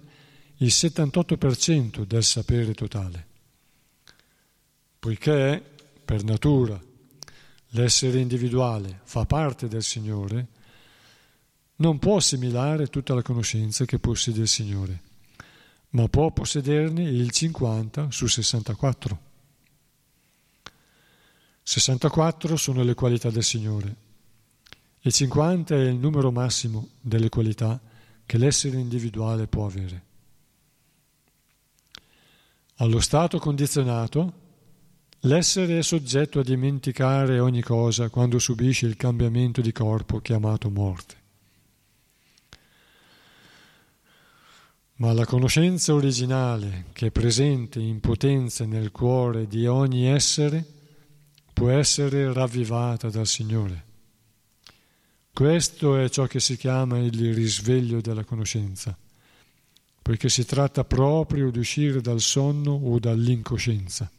il 0.58 0.68
78% 0.68 2.04
del 2.04 2.24
sapere 2.24 2.74
totale. 2.74 3.26
Poiché, 4.98 5.64
per 6.04 6.24
natura, 6.24 6.82
l'essere 7.70 8.20
individuale 8.20 9.02
fa 9.04 9.26
parte 9.26 9.68
del 9.68 9.84
Signore, 9.84 10.48
non 11.78 12.00
può 12.00 12.18
assimilare 12.18 12.88
tutta 12.88 13.14
la 13.14 13.22
conoscenza 13.22 13.86
che 13.86 14.00
possiede 14.00 14.42
il 14.42 14.48
Signore, 14.48 15.02
ma 15.90 16.08
può 16.08 16.32
possederne 16.32 17.04
il 17.04 17.30
50 17.30 18.12
su 18.12 18.28
64. 18.28 19.20
64 21.62 22.56
sono 22.56 22.84
le 22.84 22.94
qualità 22.94 23.30
del 23.30 23.44
Signore 23.44 23.96
e 25.02 25.12
50 25.12 25.76
è 25.76 25.88
il 25.88 25.98
numero 25.98 26.32
massimo 26.32 26.90
delle 27.02 27.30
qualità 27.30 27.80
che 28.26 28.38
l'essere 28.38 28.78
individuale 28.78 29.48
può 29.48 29.66
avere. 29.66 30.04
Allo 32.78 33.00
stato 33.00 33.40
condizionato, 33.40 34.34
l'essere 35.22 35.80
è 35.80 35.84
soggetto 35.84 36.40
a 36.40 36.44
dimenticare 36.44 37.40
ogni 37.40 37.62
cosa 37.62 38.10
quando 38.10 38.40
subisce 38.40 38.86
il 38.86 38.96
cambiamento 38.96 39.62
di 39.62 39.72
corpo 39.72 40.20
chiamato 40.20 40.70
morte. 40.70 41.26
Ma 45.00 45.14
la 45.14 45.26
conoscenza 45.26 45.94
originale 45.94 46.86
che 46.92 47.08
è 47.08 47.12
presente 47.12 47.80
in 47.80 48.00
potenza 48.00 48.66
nel 48.66 48.90
cuore 48.90 49.46
di 49.46 49.68
ogni 49.68 50.08
essere 50.08 50.66
può 51.54 51.70
essere 51.70 52.34
ravvivata 52.34 53.08
dal 53.10 53.28
Signore. 53.28 53.86
Questo 55.32 55.98
è 55.98 56.10
ciò 56.10 56.26
che 56.26 56.40
si 56.40 56.58
chiama 56.58 56.98
il 56.98 57.34
risveglio 57.36 58.02
della 58.02 58.24
conoscenza, 58.24 58.98
poiché 60.02 60.30
si 60.30 60.46
tratta 60.46 60.84
proprio 60.84 61.52
di 61.52 61.60
uscire 61.60 62.02
dal 62.02 62.20
sonno 62.20 62.72
o 62.72 62.98
dall'incoscienza. 62.98 64.10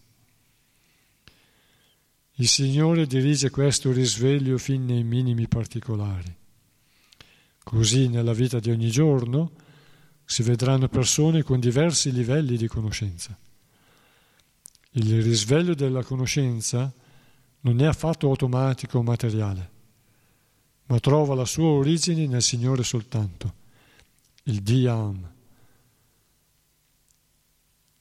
Il 2.35 2.47
Signore 2.47 3.05
dirige 3.09 3.51
questo 3.51 3.91
risveglio 3.91 4.59
fin 4.59 4.85
nei 4.85 5.03
minimi 5.03 5.49
particolari. 5.49 6.33
Così 7.65 8.07
nella 8.07 8.33
vita 8.33 8.61
di 8.61 8.71
ogni 8.71 8.91
giorno 8.91 9.67
si 10.31 10.43
vedranno 10.43 10.89
persone 10.89 11.43
con 11.43 11.59
diversi 11.59 12.13
livelli 12.13 12.59
di 12.59 12.69
conoscenza. 12.69 13.35
Il 14.91 15.23
risveglio 15.23 15.75
della 15.75 16.05
conoscenza 16.05 16.93
non 17.61 17.81
è 17.81 17.87
affatto 17.87 18.29
automatico 18.29 18.99
o 18.99 19.03
materiale, 19.03 19.71
ma 20.85 21.01
trova 21.01 21.35
la 21.35 21.47
sua 21.47 21.69
origine 21.69 22.27
nel 22.27 22.43
Signore 22.43 22.83
soltanto, 22.83 23.55
il 24.43 24.61
Dhyam, 24.61 25.33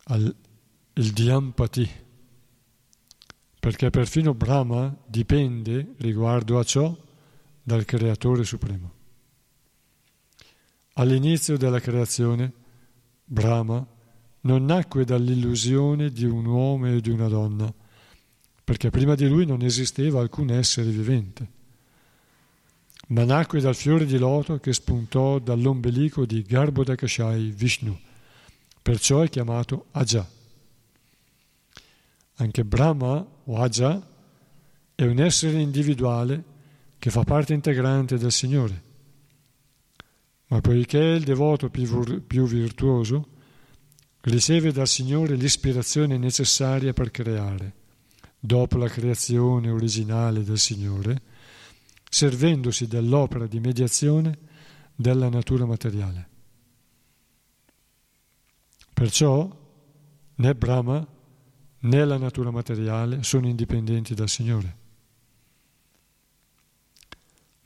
il 0.07 1.13
Dhyampati, 1.13 1.89
perché 3.57 3.89
perfino 3.89 4.33
Brahma 4.33 4.93
dipende 5.05 5.93
riguardo 5.99 6.59
a 6.59 6.63
ciò 6.65 6.93
dal 7.63 7.85
Creatore 7.85 8.43
Supremo. 8.43 8.96
All'inizio 10.99 11.57
della 11.57 11.79
creazione, 11.79 12.51
Brahma 13.23 13.85
non 14.41 14.65
nacque 14.65 15.05
dall'illusione 15.05 16.09
di 16.09 16.25
un 16.25 16.45
uomo 16.45 16.87
e 16.87 17.01
di 17.01 17.11
una 17.11 17.27
donna, 17.27 17.71
perché 18.63 18.89
prima 18.89 19.13
di 19.13 19.27
lui 19.27 19.45
non 19.45 19.61
esisteva 19.61 20.21
alcun 20.21 20.49
essere 20.49 20.89
vivente, 20.89 21.47
ma 23.09 23.25
nacque 23.25 23.61
dal 23.61 23.75
fiore 23.75 24.07
di 24.07 24.17
loto 24.17 24.57
che 24.57 24.73
spuntò 24.73 25.37
dall'ombelico 25.37 26.25
di 26.25 26.41
Garbhodakashai 26.41 27.51
Vishnu, 27.51 27.95
perciò 28.81 29.21
è 29.21 29.29
chiamato 29.29 29.85
Aja. 29.91 30.27
Anche 32.37 32.65
Brahma 32.65 33.23
o 33.43 33.57
Aja 33.57 34.03
è 34.95 35.03
un 35.03 35.19
essere 35.19 35.61
individuale 35.61 36.43
che 36.97 37.11
fa 37.11 37.23
parte 37.23 37.53
integrante 37.53 38.17
del 38.17 38.31
Signore. 38.31 38.86
Ma 40.47 40.61
poiché 40.61 40.97
il 40.97 41.23
devoto 41.23 41.69
più 41.69 42.45
virtuoso, 42.45 43.27
riceve 44.21 44.71
dal 44.71 44.87
Signore 44.87 45.35
l'ispirazione 45.35 46.17
necessaria 46.17 46.93
per 46.93 47.11
creare, 47.11 47.73
dopo 48.39 48.77
la 48.77 48.87
creazione 48.87 49.69
originale 49.69 50.43
del 50.43 50.57
Signore, 50.57 51.21
servendosi 52.09 52.87
dell'opera 52.87 53.45
di 53.45 53.59
mediazione 53.59 54.37
della 54.95 55.29
natura 55.29 55.65
materiale. 55.65 56.29
Perciò 58.93 59.65
né 60.35 60.55
Brahma 60.55 61.07
né 61.79 62.05
la 62.05 62.17
natura 62.17 62.51
materiale 62.51 63.21
sono 63.23 63.47
indipendenti 63.47 64.13
dal 64.13 64.29
Signore. 64.29 64.85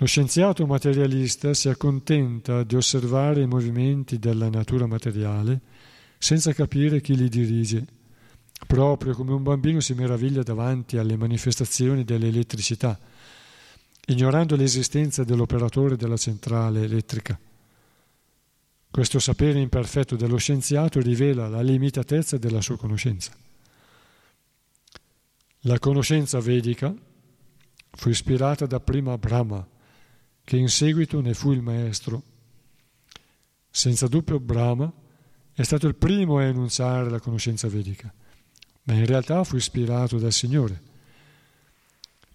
Lo 0.02 0.08
scienziato 0.08 0.66
materialista 0.66 1.54
si 1.54 1.70
accontenta 1.70 2.64
di 2.64 2.76
osservare 2.76 3.44
i 3.44 3.46
movimenti 3.46 4.18
della 4.18 4.50
natura 4.50 4.88
materiale 4.88 5.62
senza 6.18 6.54
capire 6.54 7.02
chi 7.02 7.16
li 7.16 7.30
dirige, 7.30 7.86
proprio 8.66 9.14
come 9.14 9.34
un 9.34 9.44
bambino 9.44 9.80
si 9.80 9.94
meraviglia 9.94 10.42
davanti 10.42 10.98
alle 10.98 11.16
manifestazioni 11.18 12.04
dell'elettricità, 12.04 13.00
ignorando 14.08 14.56
l'esistenza 14.56 15.24
dell'operatore 15.24 15.96
della 15.98 16.18
centrale 16.18 16.82
elettrica. 16.82 17.40
Questo 18.90 19.20
sapere 19.20 19.60
imperfetto 19.60 20.16
dello 20.16 20.38
scienziato 20.38 21.00
rivela 21.00 21.48
la 21.48 21.62
limitatezza 21.62 22.40
della 22.40 22.62
sua 22.62 22.76
conoscenza. 22.76 23.32
La 25.66 25.78
conoscenza 25.78 26.40
vedica 26.40 26.92
fu 27.92 28.10
ispirata 28.10 28.66
dapprima 28.66 29.12
a 29.14 29.18
Brahma, 29.20 29.68
che 30.44 30.58
in 30.58 30.70
seguito 30.70 31.22
ne 31.22 31.34
fu 31.34 31.52
il 31.52 31.62
maestro. 31.62 32.24
Senza 33.70 34.08
dubbio 34.08 34.40
Brahma 34.40 34.92
è 35.54 35.64
stato 35.64 35.88
il 35.88 35.96
primo 35.96 36.38
a 36.38 36.44
enunciare 36.44 37.10
la 37.10 37.20
conoscenza 37.20 37.68
vedica, 37.68 38.14
ma 38.84 38.94
in 38.94 39.06
realtà 39.06 39.44
fu 39.44 39.56
ispirato 39.56 40.18
dal 40.18 40.32
Signore, 40.32 40.82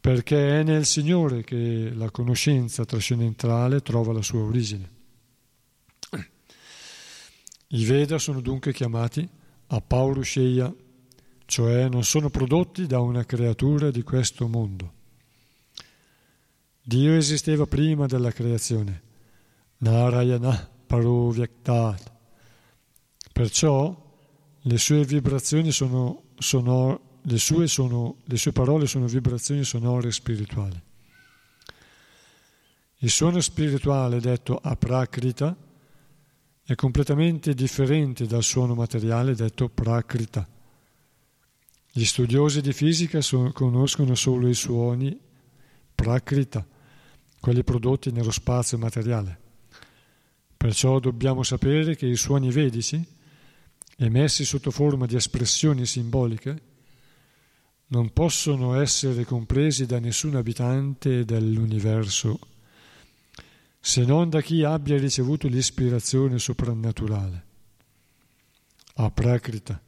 perché 0.00 0.60
è 0.60 0.62
nel 0.62 0.86
Signore 0.86 1.42
che 1.42 1.92
la 1.94 2.10
conoscenza 2.10 2.84
trascendentale 2.84 3.82
trova 3.82 4.12
la 4.12 4.22
sua 4.22 4.40
origine. 4.40 4.94
I 7.68 7.84
Veda 7.84 8.18
sono 8.18 8.40
dunque 8.40 8.72
chiamati 8.72 9.28
Apaurusheya, 9.66 10.72
cioè 11.46 11.88
non 11.88 12.04
sono 12.04 12.30
prodotti 12.30 12.86
da 12.86 13.00
una 13.00 13.24
creatura 13.24 13.90
di 13.90 14.02
questo 14.02 14.46
mondo. 14.46 14.92
Dio 16.88 17.16
esisteva 17.16 17.66
prima 17.66 18.06
della 18.06 18.30
creazione, 18.30 19.02
Narayana 19.78 20.70
Parovyaktat. 20.86 22.12
Perciò 23.32 24.20
le 24.60 24.78
sue 24.78 25.04
vibrazioni 25.04 25.72
sono, 25.72 26.26
sonor, 26.38 27.00
le, 27.22 27.38
sue 27.38 27.66
sono, 27.66 28.18
le 28.22 28.36
sue 28.36 28.52
parole 28.52 28.86
sono 28.86 29.06
vibrazioni 29.06 29.64
sonore 29.64 30.12
spirituali. 30.12 30.80
Il 32.98 33.10
suono 33.10 33.40
spirituale 33.40 34.20
detto 34.20 34.56
aprakrita 34.56 35.56
è 36.62 36.74
completamente 36.76 37.52
differente 37.54 38.26
dal 38.26 38.44
suono 38.44 38.76
materiale 38.76 39.34
detto 39.34 39.68
prakrita. 39.68 40.48
Gli 41.90 42.04
studiosi 42.04 42.60
di 42.60 42.72
fisica 42.72 43.20
so, 43.22 43.50
conoscono 43.52 44.14
solo 44.14 44.46
i 44.46 44.54
suoni 44.54 45.18
prakrita 45.92 46.74
quelli 47.40 47.64
prodotti 47.64 48.10
nello 48.10 48.30
spazio 48.30 48.78
materiale. 48.78 49.40
Perciò 50.56 50.98
dobbiamo 50.98 51.42
sapere 51.42 51.94
che 51.96 52.06
i 52.06 52.16
suoni 52.16 52.50
vedici, 52.50 53.04
emessi 53.96 54.44
sotto 54.44 54.70
forma 54.70 55.06
di 55.06 55.16
espressioni 55.16 55.86
simboliche, 55.86 56.62
non 57.88 58.12
possono 58.12 58.80
essere 58.80 59.24
compresi 59.24 59.86
da 59.86 60.00
nessun 60.00 60.34
abitante 60.34 61.24
dell'universo, 61.24 62.38
se 63.78 64.04
non 64.04 64.28
da 64.28 64.40
chi 64.40 64.64
abbia 64.64 64.98
ricevuto 64.98 65.46
l'ispirazione 65.46 66.40
soprannaturale, 66.40 67.44
a 68.94 69.10
prakrita, 69.10 69.80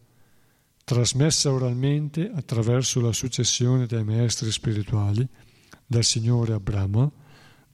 trasmessa 0.85 1.51
oralmente 1.51 2.31
attraverso 2.33 3.01
la 3.01 3.13
successione 3.13 3.87
dei 3.87 4.05
maestri 4.05 4.53
spirituali, 4.53 5.27
dal 5.85 6.05
Signore 6.05 6.53
a 6.53 6.61
Brahma, 6.61 7.11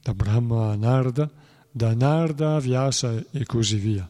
da 0.05 0.13
Brahma 0.13 0.69
a 0.69 0.75
Narda, 0.75 1.31
da 1.71 1.95
Narda 1.95 2.57
a 2.57 2.59
Vyasa 2.59 3.25
e 3.31 3.43
così 3.43 3.77
via. 3.77 4.07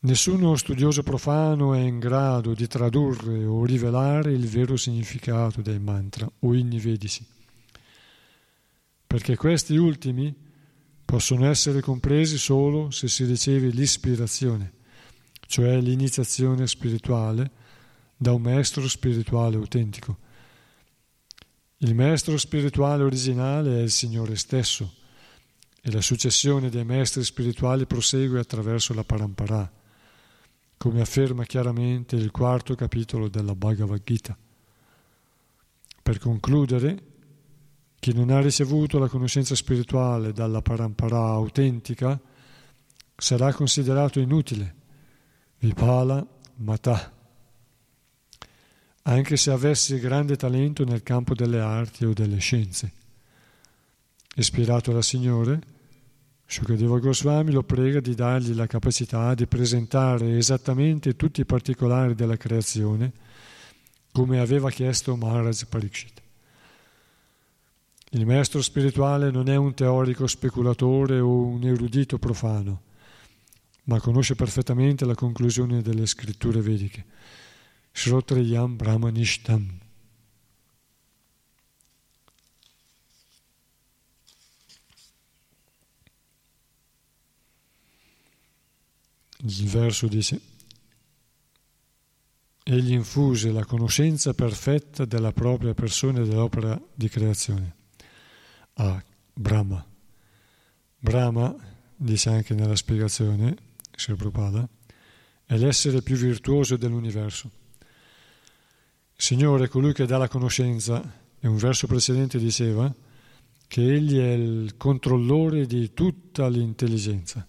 Nessuno 0.00 0.56
studioso 0.56 1.02
profano 1.02 1.72
è 1.72 1.80
in 1.80 1.98
grado 1.98 2.52
di 2.52 2.66
tradurre 2.66 3.46
o 3.46 3.64
rivelare 3.64 4.32
il 4.32 4.46
vero 4.46 4.76
significato 4.76 5.62
dei 5.62 5.78
mantra 5.78 6.30
o 6.40 6.54
inni 6.54 6.78
vedici, 6.78 7.24
perché 9.06 9.36
questi 9.36 9.76
ultimi 9.76 10.36
possono 11.02 11.46
essere 11.46 11.80
compresi 11.80 12.36
solo 12.36 12.90
se 12.90 13.08
si 13.08 13.24
riceve 13.24 13.68
l'ispirazione, 13.68 14.72
cioè 15.46 15.80
l'iniziazione 15.80 16.66
spirituale, 16.66 17.50
da 18.18 18.34
un 18.34 18.42
maestro 18.42 18.86
spirituale 18.86 19.56
autentico 19.56 20.26
il 21.80 21.94
maestro 21.94 22.36
spirituale 22.36 23.04
originale 23.04 23.78
è 23.78 23.82
il 23.82 23.90
Signore 23.90 24.34
stesso 24.34 24.94
e 25.80 25.92
la 25.92 26.00
successione 26.00 26.70
dei 26.70 26.84
maestri 26.84 27.22
spirituali 27.22 27.86
prosegue 27.86 28.40
attraverso 28.40 28.94
la 28.94 29.04
parampara, 29.04 29.70
come 30.76 31.00
afferma 31.00 31.44
chiaramente 31.44 32.16
il 32.16 32.32
quarto 32.32 32.74
capitolo 32.74 33.28
della 33.28 33.54
Bhagavad 33.54 34.02
Gita. 34.02 34.36
Per 36.02 36.18
concludere, 36.18 37.02
chi 38.00 38.12
non 38.12 38.30
ha 38.30 38.40
ricevuto 38.40 38.98
la 38.98 39.08
conoscenza 39.08 39.54
spirituale 39.54 40.32
dalla 40.32 40.62
parampara 40.62 41.18
autentica 41.18 42.20
sarà 43.14 43.52
considerato 43.52 44.18
inutile, 44.18 44.74
vipala 45.58 46.26
mata 46.56 47.17
anche 49.08 49.38
se 49.38 49.50
avesse 49.50 49.98
grande 49.98 50.36
talento 50.36 50.84
nel 50.84 51.02
campo 51.02 51.34
delle 51.34 51.60
arti 51.60 52.04
o 52.04 52.12
delle 52.12 52.38
scienze. 52.38 52.92
Ispirato 54.36 54.92
dal 54.92 55.02
Signore, 55.02 55.60
Shukadeva 56.44 56.98
Goswami 56.98 57.52
lo 57.52 57.62
prega 57.62 58.00
di 58.00 58.14
dargli 58.14 58.54
la 58.54 58.66
capacità 58.66 59.34
di 59.34 59.46
presentare 59.46 60.36
esattamente 60.36 61.16
tutti 61.16 61.40
i 61.40 61.46
particolari 61.46 62.14
della 62.14 62.36
creazione, 62.36 63.12
come 64.12 64.40
aveva 64.40 64.70
chiesto 64.70 65.16
Maharaj 65.16 65.64
Parikshit. 65.64 66.22
Il 68.10 68.26
maestro 68.26 68.60
spirituale 68.60 69.30
non 69.30 69.48
è 69.48 69.56
un 69.56 69.72
teorico 69.72 70.26
speculatore 70.26 71.18
o 71.18 71.44
un 71.44 71.64
erudito 71.64 72.18
profano, 72.18 72.82
ma 73.84 74.00
conosce 74.00 74.34
perfettamente 74.34 75.06
la 75.06 75.14
conclusione 75.14 75.80
delle 75.80 76.04
scritture 76.04 76.60
vediche 76.60 77.04
Shrotriyam 77.92 78.76
Brahmanishtam. 78.76 79.78
Il 89.40 89.68
verso 89.68 90.08
dice, 90.08 90.40
egli 92.64 92.92
infuse 92.92 93.50
la 93.50 93.64
conoscenza 93.64 94.34
perfetta 94.34 95.04
della 95.04 95.32
propria 95.32 95.74
persona 95.74 96.20
e 96.20 96.26
dell'opera 96.26 96.80
di 96.92 97.08
creazione 97.08 97.76
a 98.74 99.02
Brahma. 99.32 99.86
Brahma, 100.98 101.54
dice 101.94 102.30
anche 102.30 102.54
nella 102.54 102.76
spiegazione, 102.76 103.56
Sri 103.94 104.14
Prabhupada, 104.14 104.68
è 105.44 105.56
l'essere 105.56 106.02
più 106.02 106.16
virtuoso 106.16 106.76
dell'universo. 106.76 107.57
Signore 109.20 109.66
colui 109.66 109.92
che 109.92 110.06
dà 110.06 110.16
la 110.16 110.28
conoscenza, 110.28 111.02
e 111.40 111.48
un 111.48 111.56
verso 111.56 111.88
precedente 111.88 112.38
diceva 112.38 112.94
che 113.66 113.94
Egli 113.94 114.16
è 114.16 114.30
il 114.30 114.76
controllore 114.76 115.66
di 115.66 115.92
tutta 115.92 116.46
l'intelligenza. 116.46 117.44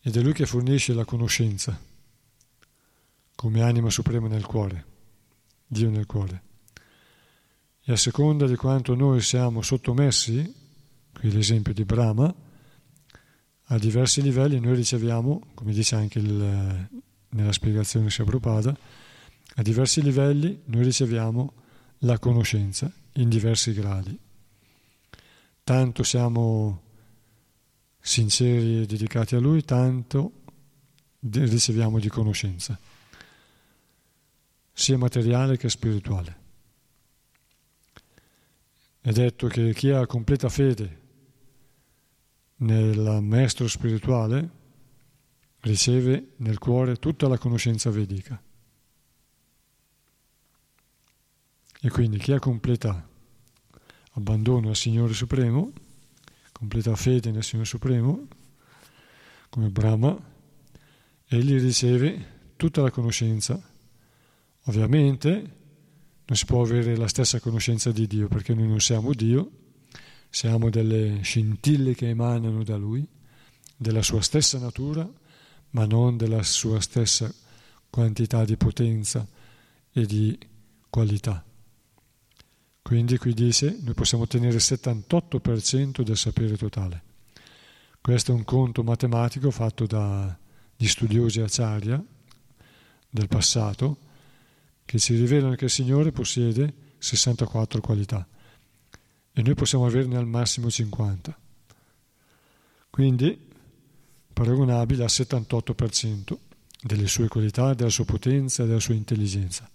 Ed 0.00 0.16
è 0.16 0.22
Lui 0.22 0.32
che 0.32 0.46
fornisce 0.46 0.94
la 0.94 1.04
conoscenza 1.04 1.78
come 3.34 3.60
anima 3.60 3.90
suprema 3.90 4.28
nel 4.28 4.46
cuore, 4.46 4.86
Dio 5.66 5.90
nel 5.90 6.06
cuore. 6.06 6.42
E 7.84 7.92
a 7.92 7.96
seconda 7.96 8.46
di 8.46 8.56
quanto 8.56 8.94
noi 8.94 9.20
siamo 9.20 9.60
sottomessi, 9.60 10.54
qui 11.12 11.30
l'esempio 11.30 11.74
di 11.74 11.84
Brahma, 11.84 12.34
a 13.64 13.78
diversi 13.78 14.22
livelli 14.22 14.58
noi 14.58 14.74
riceviamo, 14.74 15.50
come 15.52 15.74
dice 15.74 15.96
anche 15.96 16.18
il, 16.18 16.88
nella 17.30 17.52
spiegazione 17.52 18.08
Prabhupada, 18.08 18.76
a 19.56 19.62
diversi 19.62 20.02
livelli 20.02 20.62
noi 20.66 20.84
riceviamo 20.84 21.52
la 21.98 22.18
conoscenza 22.18 22.90
in 23.14 23.28
diversi 23.28 23.72
gradi. 23.72 24.18
Tanto 25.62 26.02
siamo 26.02 26.82
sinceri 28.00 28.82
e 28.82 28.86
dedicati 28.86 29.34
a 29.34 29.40
Lui, 29.40 29.64
tanto 29.64 30.32
riceviamo 31.20 31.98
di 31.98 32.08
conoscenza, 32.08 32.78
sia 34.72 34.96
materiale 34.96 35.56
che 35.56 35.68
spirituale. 35.68 36.38
È 39.02 39.12
detto 39.12 39.46
che 39.48 39.74
chi 39.74 39.90
ha 39.90 40.06
completa 40.06 40.48
fede 40.48 40.98
nel 42.56 43.20
maestro 43.22 43.66
spirituale 43.68 44.58
riceve 45.60 46.32
nel 46.36 46.58
cuore 46.58 46.96
tutta 46.96 47.28
la 47.28 47.38
conoscenza 47.38 47.90
vedica. 47.90 48.40
E 51.82 51.88
quindi 51.88 52.18
chi 52.18 52.32
ha 52.32 52.38
completa 52.38 53.08
abbandono 54.12 54.68
al 54.68 54.76
Signore 54.76 55.14
Supremo, 55.14 55.72
completa 56.52 56.94
fede 56.94 57.30
nel 57.30 57.42
Signore 57.42 57.68
Supremo, 57.68 58.26
come 59.48 59.70
Brahma, 59.70 60.16
egli 61.26 61.58
riceve 61.58 62.52
tutta 62.56 62.82
la 62.82 62.90
conoscenza. 62.90 63.60
Ovviamente 64.64 65.58
non 66.26 66.36
si 66.36 66.44
può 66.44 66.62
avere 66.62 66.96
la 66.96 67.08
stessa 67.08 67.40
conoscenza 67.40 67.90
di 67.92 68.06
Dio 68.06 68.28
perché 68.28 68.54
noi 68.54 68.68
non 68.68 68.80
siamo 68.80 69.12
Dio, 69.14 69.50
siamo 70.28 70.70
delle 70.70 71.22
scintille 71.22 71.94
che 71.94 72.08
emanano 72.08 72.62
da 72.62 72.76
Lui, 72.76 73.06
della 73.76 74.02
sua 74.02 74.20
stessa 74.20 74.58
natura, 74.58 75.10
ma 75.70 75.86
non 75.86 76.16
della 76.16 76.42
sua 76.42 76.80
stessa 76.80 77.32
quantità 77.88 78.44
di 78.44 78.56
potenza 78.56 79.26
e 79.92 80.06
di 80.06 80.38
qualità. 80.88 81.44
Quindi 82.82 83.18
qui 83.18 83.34
dice 83.34 83.78
noi 83.82 83.94
possiamo 83.94 84.24
ottenere 84.24 84.56
il 84.56 84.62
78% 84.62 86.02
del 86.02 86.16
sapere 86.16 86.56
totale. 86.56 87.02
Questo 88.00 88.32
è 88.32 88.34
un 88.34 88.44
conto 88.44 88.82
matematico 88.82 89.50
fatto 89.50 89.86
dagli 89.86 90.86
studiosi 90.86 91.40
acciaria 91.40 92.02
del 93.08 93.28
passato 93.28 93.98
che 94.84 94.98
ci 94.98 95.14
rivelano 95.14 95.54
che 95.54 95.66
il 95.66 95.70
Signore 95.70 96.10
possiede 96.10 96.72
64 96.98 97.80
qualità 97.80 98.26
e 99.32 99.42
noi 99.42 99.54
possiamo 99.54 99.86
averne 99.86 100.16
al 100.16 100.26
massimo 100.26 100.70
50. 100.70 101.38
Quindi 102.90 103.49
paragonabile 104.40 105.02
al 105.02 105.10
78% 105.10 106.34
delle 106.82 107.06
sue 107.08 107.28
qualità, 107.28 107.74
della 107.74 107.90
sua 107.90 108.06
potenza 108.06 108.62
e 108.62 108.66
della 108.66 108.80
sua 108.80 108.94
intelligenza. 108.94 109.70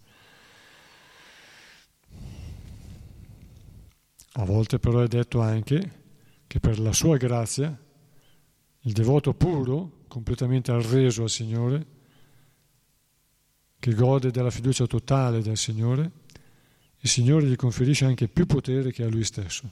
A 4.38 4.44
volte 4.44 4.80
però 4.80 5.02
è 5.02 5.08
detto 5.08 5.40
anche 5.40 6.04
che 6.48 6.60
per 6.60 6.80
la 6.80 6.94
sua 6.94 7.16
grazia 7.18 7.80
il 8.80 8.92
devoto 8.92 9.36
puro, 9.36 10.04
completamente 10.08 10.72
arreso 10.72 11.22
al 11.22 11.30
Signore, 11.30 11.86
che 13.78 13.94
gode 13.94 14.32
della 14.32 14.50
fiducia 14.50 14.88
totale 14.88 15.44
del 15.44 15.58
Signore, 15.58 16.12
il 17.02 17.10
Signore 17.10 17.46
gli 17.46 17.56
conferisce 17.56 18.06
anche 18.06 18.28
più 18.28 18.48
potere 18.48 18.92
che 18.92 19.04
a 19.04 19.10
lui 19.10 19.24
stesso. 19.24 19.70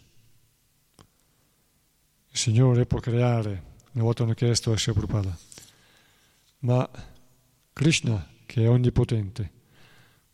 Il 2.29 2.37
Signore 2.37 2.85
può 2.85 2.99
creare, 2.99 3.72
una 3.93 4.03
volta 4.03 4.23
hanno 4.23 4.33
chiesto 4.33 4.71
a 4.71 4.75
Prabhupada, 4.75 5.37
ma 6.59 6.89
Krishna, 7.73 8.27
che 8.45 8.63
è 8.63 8.69
onnipotente, 8.69 9.51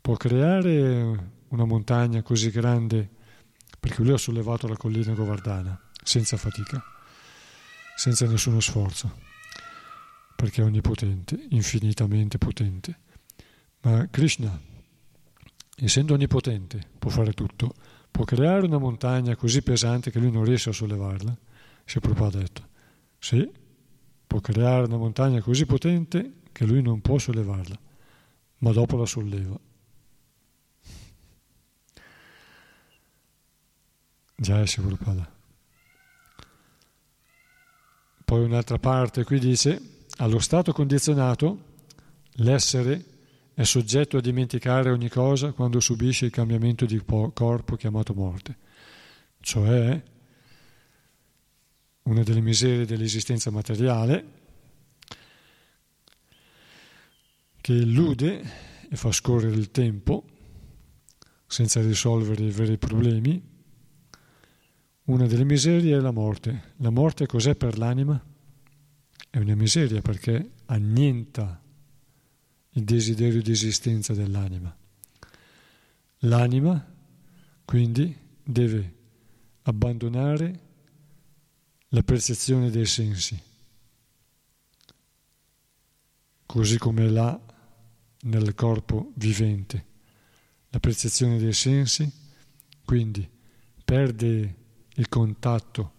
può 0.02 0.16
creare 0.16 1.32
una 1.50 1.66
montagna 1.66 2.22
così 2.22 2.50
grande 2.50 3.10
perché 3.80 4.02
lui 4.02 4.14
ha 4.14 4.18
sollevato 4.18 4.68
la 4.68 4.78
collina 4.78 5.14
Govardhana 5.14 5.80
senza 6.04 6.38
fatica, 6.38 6.84
senza 7.96 8.26
nessuno 8.28 8.60
sforzo, 8.60 9.20
perché 10.36 10.62
è 10.62 10.66
onnipotente, 10.66 11.48
infinitamente 11.50 12.38
potente. 12.38 13.00
Ma 13.82 14.08
Krishna 14.10 14.68
essendo 15.82 16.14
onnipotente, 16.14 16.88
può 17.00 17.10
fare 17.10 17.34
tutto, 17.34 17.74
può 18.12 18.26
creare 18.26 18.66
una 18.66 18.78
montagna 18.78 19.36
così 19.36 19.62
pesante 19.62 20.12
che 20.12 20.20
lui 20.20 20.32
non 20.32 20.44
riesce 20.44 20.70
a 20.70 20.74
sollevarla. 20.74 21.38
Si 21.86 22.00
proprio 22.00 22.26
ha 22.26 22.32
detto, 22.32 22.68
sì, 23.20 23.50
può 24.26 24.40
creare 24.40 24.86
una 24.86 24.98
montagna 24.98 25.42
così 25.42 25.66
potente 25.66 26.42
che 26.52 26.66
lui 26.66 26.82
non 26.82 27.02
può 27.02 27.18
sollevarla, 27.18 27.80
ma 28.60 28.72
dopo 28.72 28.98
la 28.98 29.06
solleva. 29.06 29.60
Già 34.36 34.62
è 34.62 34.66
Prabhupada. 34.66 35.38
Poi 38.24 38.44
un'altra 38.44 38.78
parte 38.78 39.24
qui 39.24 39.40
dice, 39.40 40.06
allo 40.18 40.40
stato 40.40 40.72
condizionato, 40.72 41.66
l'essere 42.34 43.04
è 43.54 43.64
soggetto 43.64 44.18
a 44.18 44.22
dimenticare 44.22 44.92
ogni 44.92 45.10
cosa 45.10 45.52
quando 45.52 45.82
subisce 45.82 46.26
il 46.26 46.32
cambiamento 46.32 46.86
di 46.86 47.04
corpo 47.04 47.76
chiamato 47.76 48.14
morte. 48.14 48.58
Cioè, 49.42 50.02
una 52.04 52.24
delle 52.24 52.42
miserie 52.42 52.86
dell'esistenza 52.86 53.52
materiale 53.52 54.38
che 57.62 57.74
illude 57.74 58.42
e 58.90 58.96
fa 58.96 59.12
scorrere 59.12 59.56
il 59.56 59.70
tempo 59.72 60.26
senza 61.46 61.82
risolvere 61.82 62.44
i 62.44 62.52
veri 62.52 62.78
problemi. 62.78 63.42
Una 65.06 65.26
delle 65.26 65.44
miserie 65.44 65.98
è 65.98 66.00
la 66.00 66.12
morte. 66.12 66.74
La 66.78 66.90
morte 66.90 67.26
cos'è 67.26 67.56
per 67.56 67.78
l'anima? 67.78 68.24
È 69.30 69.38
una 69.38 69.56
miseria 69.56 70.02
perché 70.02 70.52
annienta 70.66 71.62
il 72.72 72.84
desiderio 72.84 73.42
di 73.42 73.52
esistenza 73.52 74.14
dell'anima. 74.14 74.76
L'anima 76.24 76.86
quindi 77.66 78.16
deve 78.44 78.94
abbandonare 79.64 80.68
la 81.90 82.04
percezione 82.04 82.70
dei 82.70 82.86
sensi, 82.86 83.42
così 86.46 86.78
come 86.78 87.10
l'ha 87.10 87.40
nel 88.22 88.54
corpo 88.54 89.12
vivente. 89.16 89.86
La 90.70 90.80
percezione 90.80 91.38
dei 91.40 91.54
sensi 91.54 92.12
quindi 92.86 93.28
perde 93.84 94.56
il 94.96 95.10
contatto 95.10 95.94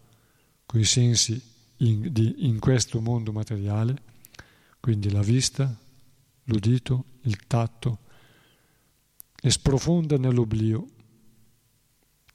con 0.66 0.80
i 0.80 0.84
sensi 0.84 1.40
in, 1.78 2.12
di, 2.12 2.46
in 2.46 2.58
questo 2.60 3.00
mondo 3.00 3.32
materiale, 3.32 4.02
quindi 4.78 5.10
la 5.10 5.22
vista, 5.22 5.76
l'udito, 6.44 7.04
il 7.22 7.46
tatto, 7.46 7.98
e 9.40 9.50
sprofonda 9.50 10.18
nell'oblio, 10.18 10.86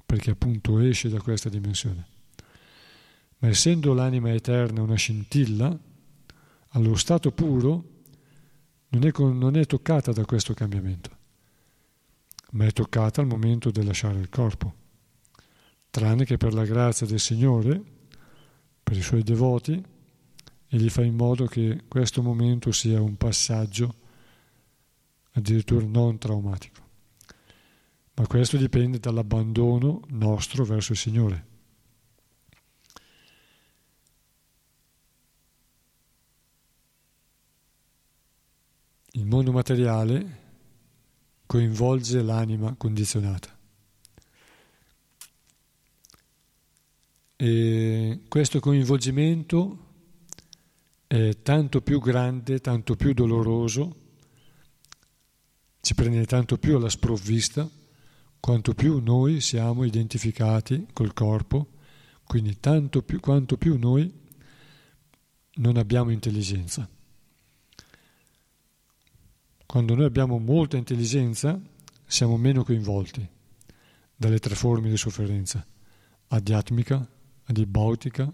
perché 0.06 0.32
appunto 0.32 0.80
esce 0.80 1.10
da 1.10 1.22
questa 1.22 1.50
dimensione. 1.50 2.15
Ma 3.46 3.52
essendo 3.52 3.94
l'anima 3.94 4.34
eterna 4.34 4.82
una 4.82 4.96
scintilla, 4.96 5.80
allo 6.70 6.96
stato 6.96 7.32
puro 7.32 8.02
non 8.88 9.06
è, 9.06 9.12
non 9.16 9.56
è 9.56 9.68
toccata 9.68 10.12
da 10.12 10.26
questo 10.26 10.56
cambiamento, 10.56 11.12
ma 12.54 12.66
è 12.66 12.72
toccata 12.72 13.22
al 13.22 13.28
momento 13.28 13.70
di 13.70 13.84
lasciare 13.84 14.18
il 14.18 14.30
corpo, 14.30 14.74
tranne 15.92 16.26
che 16.26 16.38
per 16.38 16.56
la 16.56 16.66
grazia 16.66 17.06
del 17.06 17.20
Signore, 17.20 17.80
per 18.82 18.98
i 18.98 19.04
suoi 19.04 19.22
devoti, 19.22 19.80
egli 20.68 20.90
fa 20.90 21.04
in 21.04 21.14
modo 21.14 21.46
che 21.46 21.84
questo 21.88 22.24
momento 22.24 22.72
sia 22.72 23.00
un 23.00 23.16
passaggio 23.16 23.94
addirittura 25.34 25.86
non 25.86 26.18
traumatico. 26.18 26.82
Ma 28.16 28.26
questo 28.26 28.58
dipende 28.58 28.98
dall'abbandono 28.98 30.02
nostro 30.08 30.66
verso 30.66 30.94
il 30.94 30.98
Signore. 30.98 31.54
Il 39.16 39.26
mondo 39.26 39.54
materiale 39.54 40.44
coinvolge 41.46 42.22
l'anima 42.22 42.76
condizionata. 42.76 43.58
E 47.38 48.20
questo 48.28 48.60
coinvolgimento 48.60 49.78
è 51.08 51.42
tanto 51.42 51.82
più 51.82 52.02
grande, 52.02 52.60
tanto 52.60 52.96
più 52.98 53.14
doloroso 53.14 54.04
ci 55.80 55.94
prende 55.94 56.26
tanto 56.26 56.58
più 56.58 56.76
alla 56.76 56.90
sprovvista 56.90 57.70
quanto 58.40 58.74
più 58.74 59.00
noi 59.00 59.40
siamo 59.40 59.84
identificati 59.86 60.88
col 60.92 61.14
corpo, 61.14 61.74
quindi 62.26 62.60
tanto 62.60 63.02
più, 63.02 63.22
quanto 63.22 63.56
più 63.56 63.78
noi 63.78 64.12
non 65.54 65.78
abbiamo 65.78 66.10
intelligenza. 66.10 66.90
Quando 69.76 69.94
noi 69.94 70.06
abbiamo 70.06 70.38
molta 70.40 70.78
intelligenza 70.78 71.60
siamo 72.06 72.38
meno 72.38 72.64
coinvolti 72.64 73.28
dalle 74.16 74.40
tre 74.40 74.56
forme 74.56 74.90
di 74.90 74.96
sofferenza, 74.96 75.68
adhyatmica, 76.28 77.06
adibautica, 77.44 78.34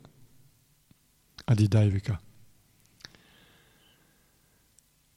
adidaivika. 1.45 2.21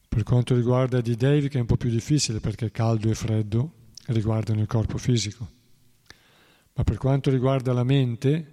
Per 0.08 0.22
quanto 0.22 0.54
riguarda 0.54 0.96
Adidaivica 0.96 1.58
è 1.58 1.60
un 1.60 1.66
po' 1.66 1.76
più 1.76 1.90
difficile 1.90 2.40
perché 2.40 2.70
caldo 2.70 3.10
e 3.10 3.14
freddo 3.14 3.72
riguardano 4.06 4.62
il 4.62 4.66
corpo 4.66 4.96
fisico, 4.96 5.46
ma 6.72 6.84
per 6.84 6.96
quanto 6.96 7.28
riguarda 7.28 7.74
la 7.74 7.84
mente, 7.84 8.52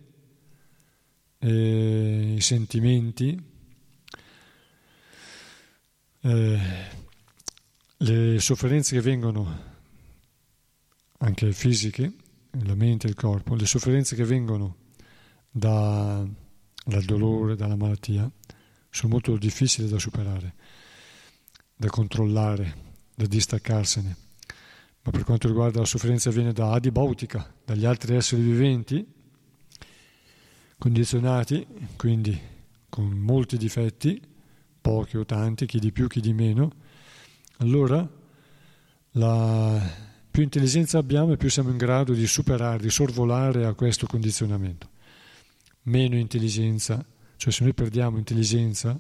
eh, 1.38 2.34
i 2.36 2.42
sentimenti, 2.42 3.42
eh, 6.20 7.00
le 8.04 8.40
sofferenze 8.40 8.96
che 8.96 9.02
vengono 9.02 9.70
anche 11.20 11.52
fisiche, 11.52 12.12
la 12.64 12.74
mente 12.74 13.06
e 13.06 13.12
il 13.12 13.16
corpo, 13.16 13.54
le 13.54 13.68
sofferenze 13.68 14.16
che 14.16 14.24
vengono 14.24 14.78
da, 15.52 16.26
dal 16.84 17.04
dolore, 17.04 17.56
dalla 17.56 17.76
malattia, 17.76 18.30
sono 18.90 19.12
molto 19.12 19.38
difficili 19.38 19.88
da 19.88 20.00
superare, 20.00 20.56
da 21.76 21.90
controllare, 21.90 22.76
da 23.14 23.28
distaccarsene. 23.28 24.18
Ma 25.04 25.12
per 25.12 25.24
quanto 25.24 25.48
riguarda 25.48 25.80
la 25.80 25.86
sofferenza 25.86 26.32
viene 26.32 26.54
da 26.54 26.72
adibautica, 26.72 27.54
dagli 27.64 27.86
altri 27.86 28.16
esseri 28.16 28.42
viventi, 28.42 29.06
condizionati, 30.78 31.68
quindi 31.98 32.40
con 32.90 33.10
molti 33.10 33.58
difetti, 33.58 34.20
pochi 34.82 35.18
o 35.18 35.26
tanti, 35.26 35.68
chi 35.68 35.78
di 35.78 35.92
più, 35.92 36.08
chi 36.08 36.20
di 36.20 36.34
meno, 36.34 36.90
allora 37.62 38.08
la 39.12 40.10
più 40.30 40.44
intelligenza 40.44 40.98
abbiamo 40.98 41.34
e 41.34 41.38
più 41.38 41.50
siamo 41.50 41.70
in 41.70 41.78
grado 41.78 42.14
di 42.14 42.26
superare, 42.26 42.82
di 42.82 42.90
sorvolare 42.90 43.66
a 43.66 43.74
questo 43.74 44.08
condizionamento. 44.08 44.90
Meno 45.84 46.16
intelligenza, 46.16 47.04
cioè 47.36 47.52
se 47.52 47.64
noi 47.64 47.74
perdiamo 47.74 48.18
intelligenza, 48.18 48.98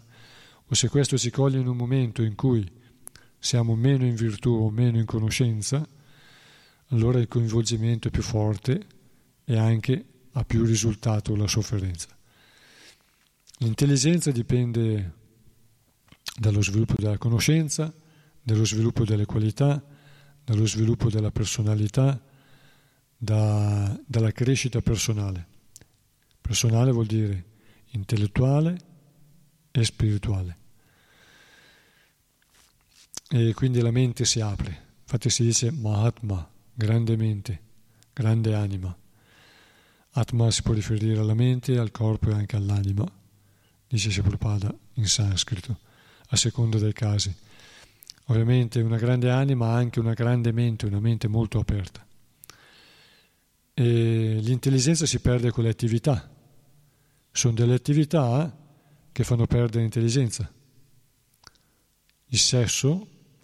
o 0.65 0.73
se 0.73 0.89
questo 0.89 1.17
si 1.17 1.29
coglie 1.31 1.59
in 1.59 1.67
un 1.67 1.77
momento 1.77 2.21
in 2.21 2.35
cui 2.35 2.69
siamo 3.39 3.75
meno 3.75 4.05
in 4.05 4.15
virtù 4.15 4.51
o 4.51 4.69
meno 4.69 4.97
in 4.97 5.05
conoscenza, 5.05 5.87
allora 6.89 7.19
il 7.19 7.27
coinvolgimento 7.27 8.09
è 8.09 8.11
più 8.11 8.21
forte 8.21 8.85
e 9.45 9.57
anche 9.57 10.05
ha 10.33 10.43
più 10.43 10.63
risultato 10.65 11.35
la 11.35 11.47
sofferenza. 11.47 12.07
L'intelligenza 13.59 14.31
dipende 14.31 15.13
dallo 16.37 16.61
sviluppo 16.61 16.95
della 16.97 17.17
conoscenza, 17.17 17.93
dallo 18.41 18.65
sviluppo 18.65 19.05
delle 19.05 19.25
qualità, 19.25 19.83
dallo 20.43 20.65
sviluppo 20.65 21.09
della 21.09 21.31
personalità, 21.31 22.19
da, 23.17 23.99
dalla 24.05 24.31
crescita 24.31 24.81
personale. 24.81 25.47
Personale 26.41 26.91
vuol 26.91 27.05
dire 27.05 27.45
intellettuale 27.91 28.77
e 29.71 29.83
spirituale. 29.83 30.57
E 33.29 33.53
quindi 33.53 33.79
la 33.79 33.91
mente 33.91 34.25
si 34.25 34.41
apre. 34.41 34.89
Infatti 35.03 35.29
si 35.29 35.43
dice 35.43 35.71
Mahatma, 35.71 36.49
grande 36.73 37.15
mente, 37.15 37.61
grande 38.11 38.53
anima. 38.55 38.95
Atma 40.13 40.51
si 40.51 40.61
può 40.61 40.73
riferire 40.73 41.19
alla 41.19 41.33
mente, 41.33 41.77
al 41.77 41.91
corpo 41.91 42.29
e 42.29 42.33
anche 42.33 42.57
all'anima, 42.57 43.09
dice 43.87 44.21
Prabhupada 44.21 44.73
in 44.95 45.07
sanscrito, 45.07 45.77
a 46.27 46.35
seconda 46.35 46.77
dei 46.77 46.91
casi. 46.91 47.33
Ovviamente 48.25 48.81
una 48.81 48.97
grande 48.97 49.29
anima 49.29 49.67
ha 49.67 49.75
anche 49.75 49.99
una 49.99 50.13
grande 50.13 50.51
mente, 50.51 50.85
una 50.85 50.99
mente 50.99 51.27
molto 51.27 51.59
aperta. 51.59 52.05
E 53.73 54.37
l'intelligenza 54.41 55.05
si 55.05 55.19
perde 55.19 55.51
con 55.51 55.63
le 55.63 55.69
attività. 55.69 56.29
Sono 57.31 57.53
delle 57.53 57.73
attività 57.73 58.55
che 59.11 59.23
fanno 59.23 59.47
perdere 59.47 59.81
l'intelligenza. 59.81 60.51
Il 62.27 62.37
sesso 62.37 63.07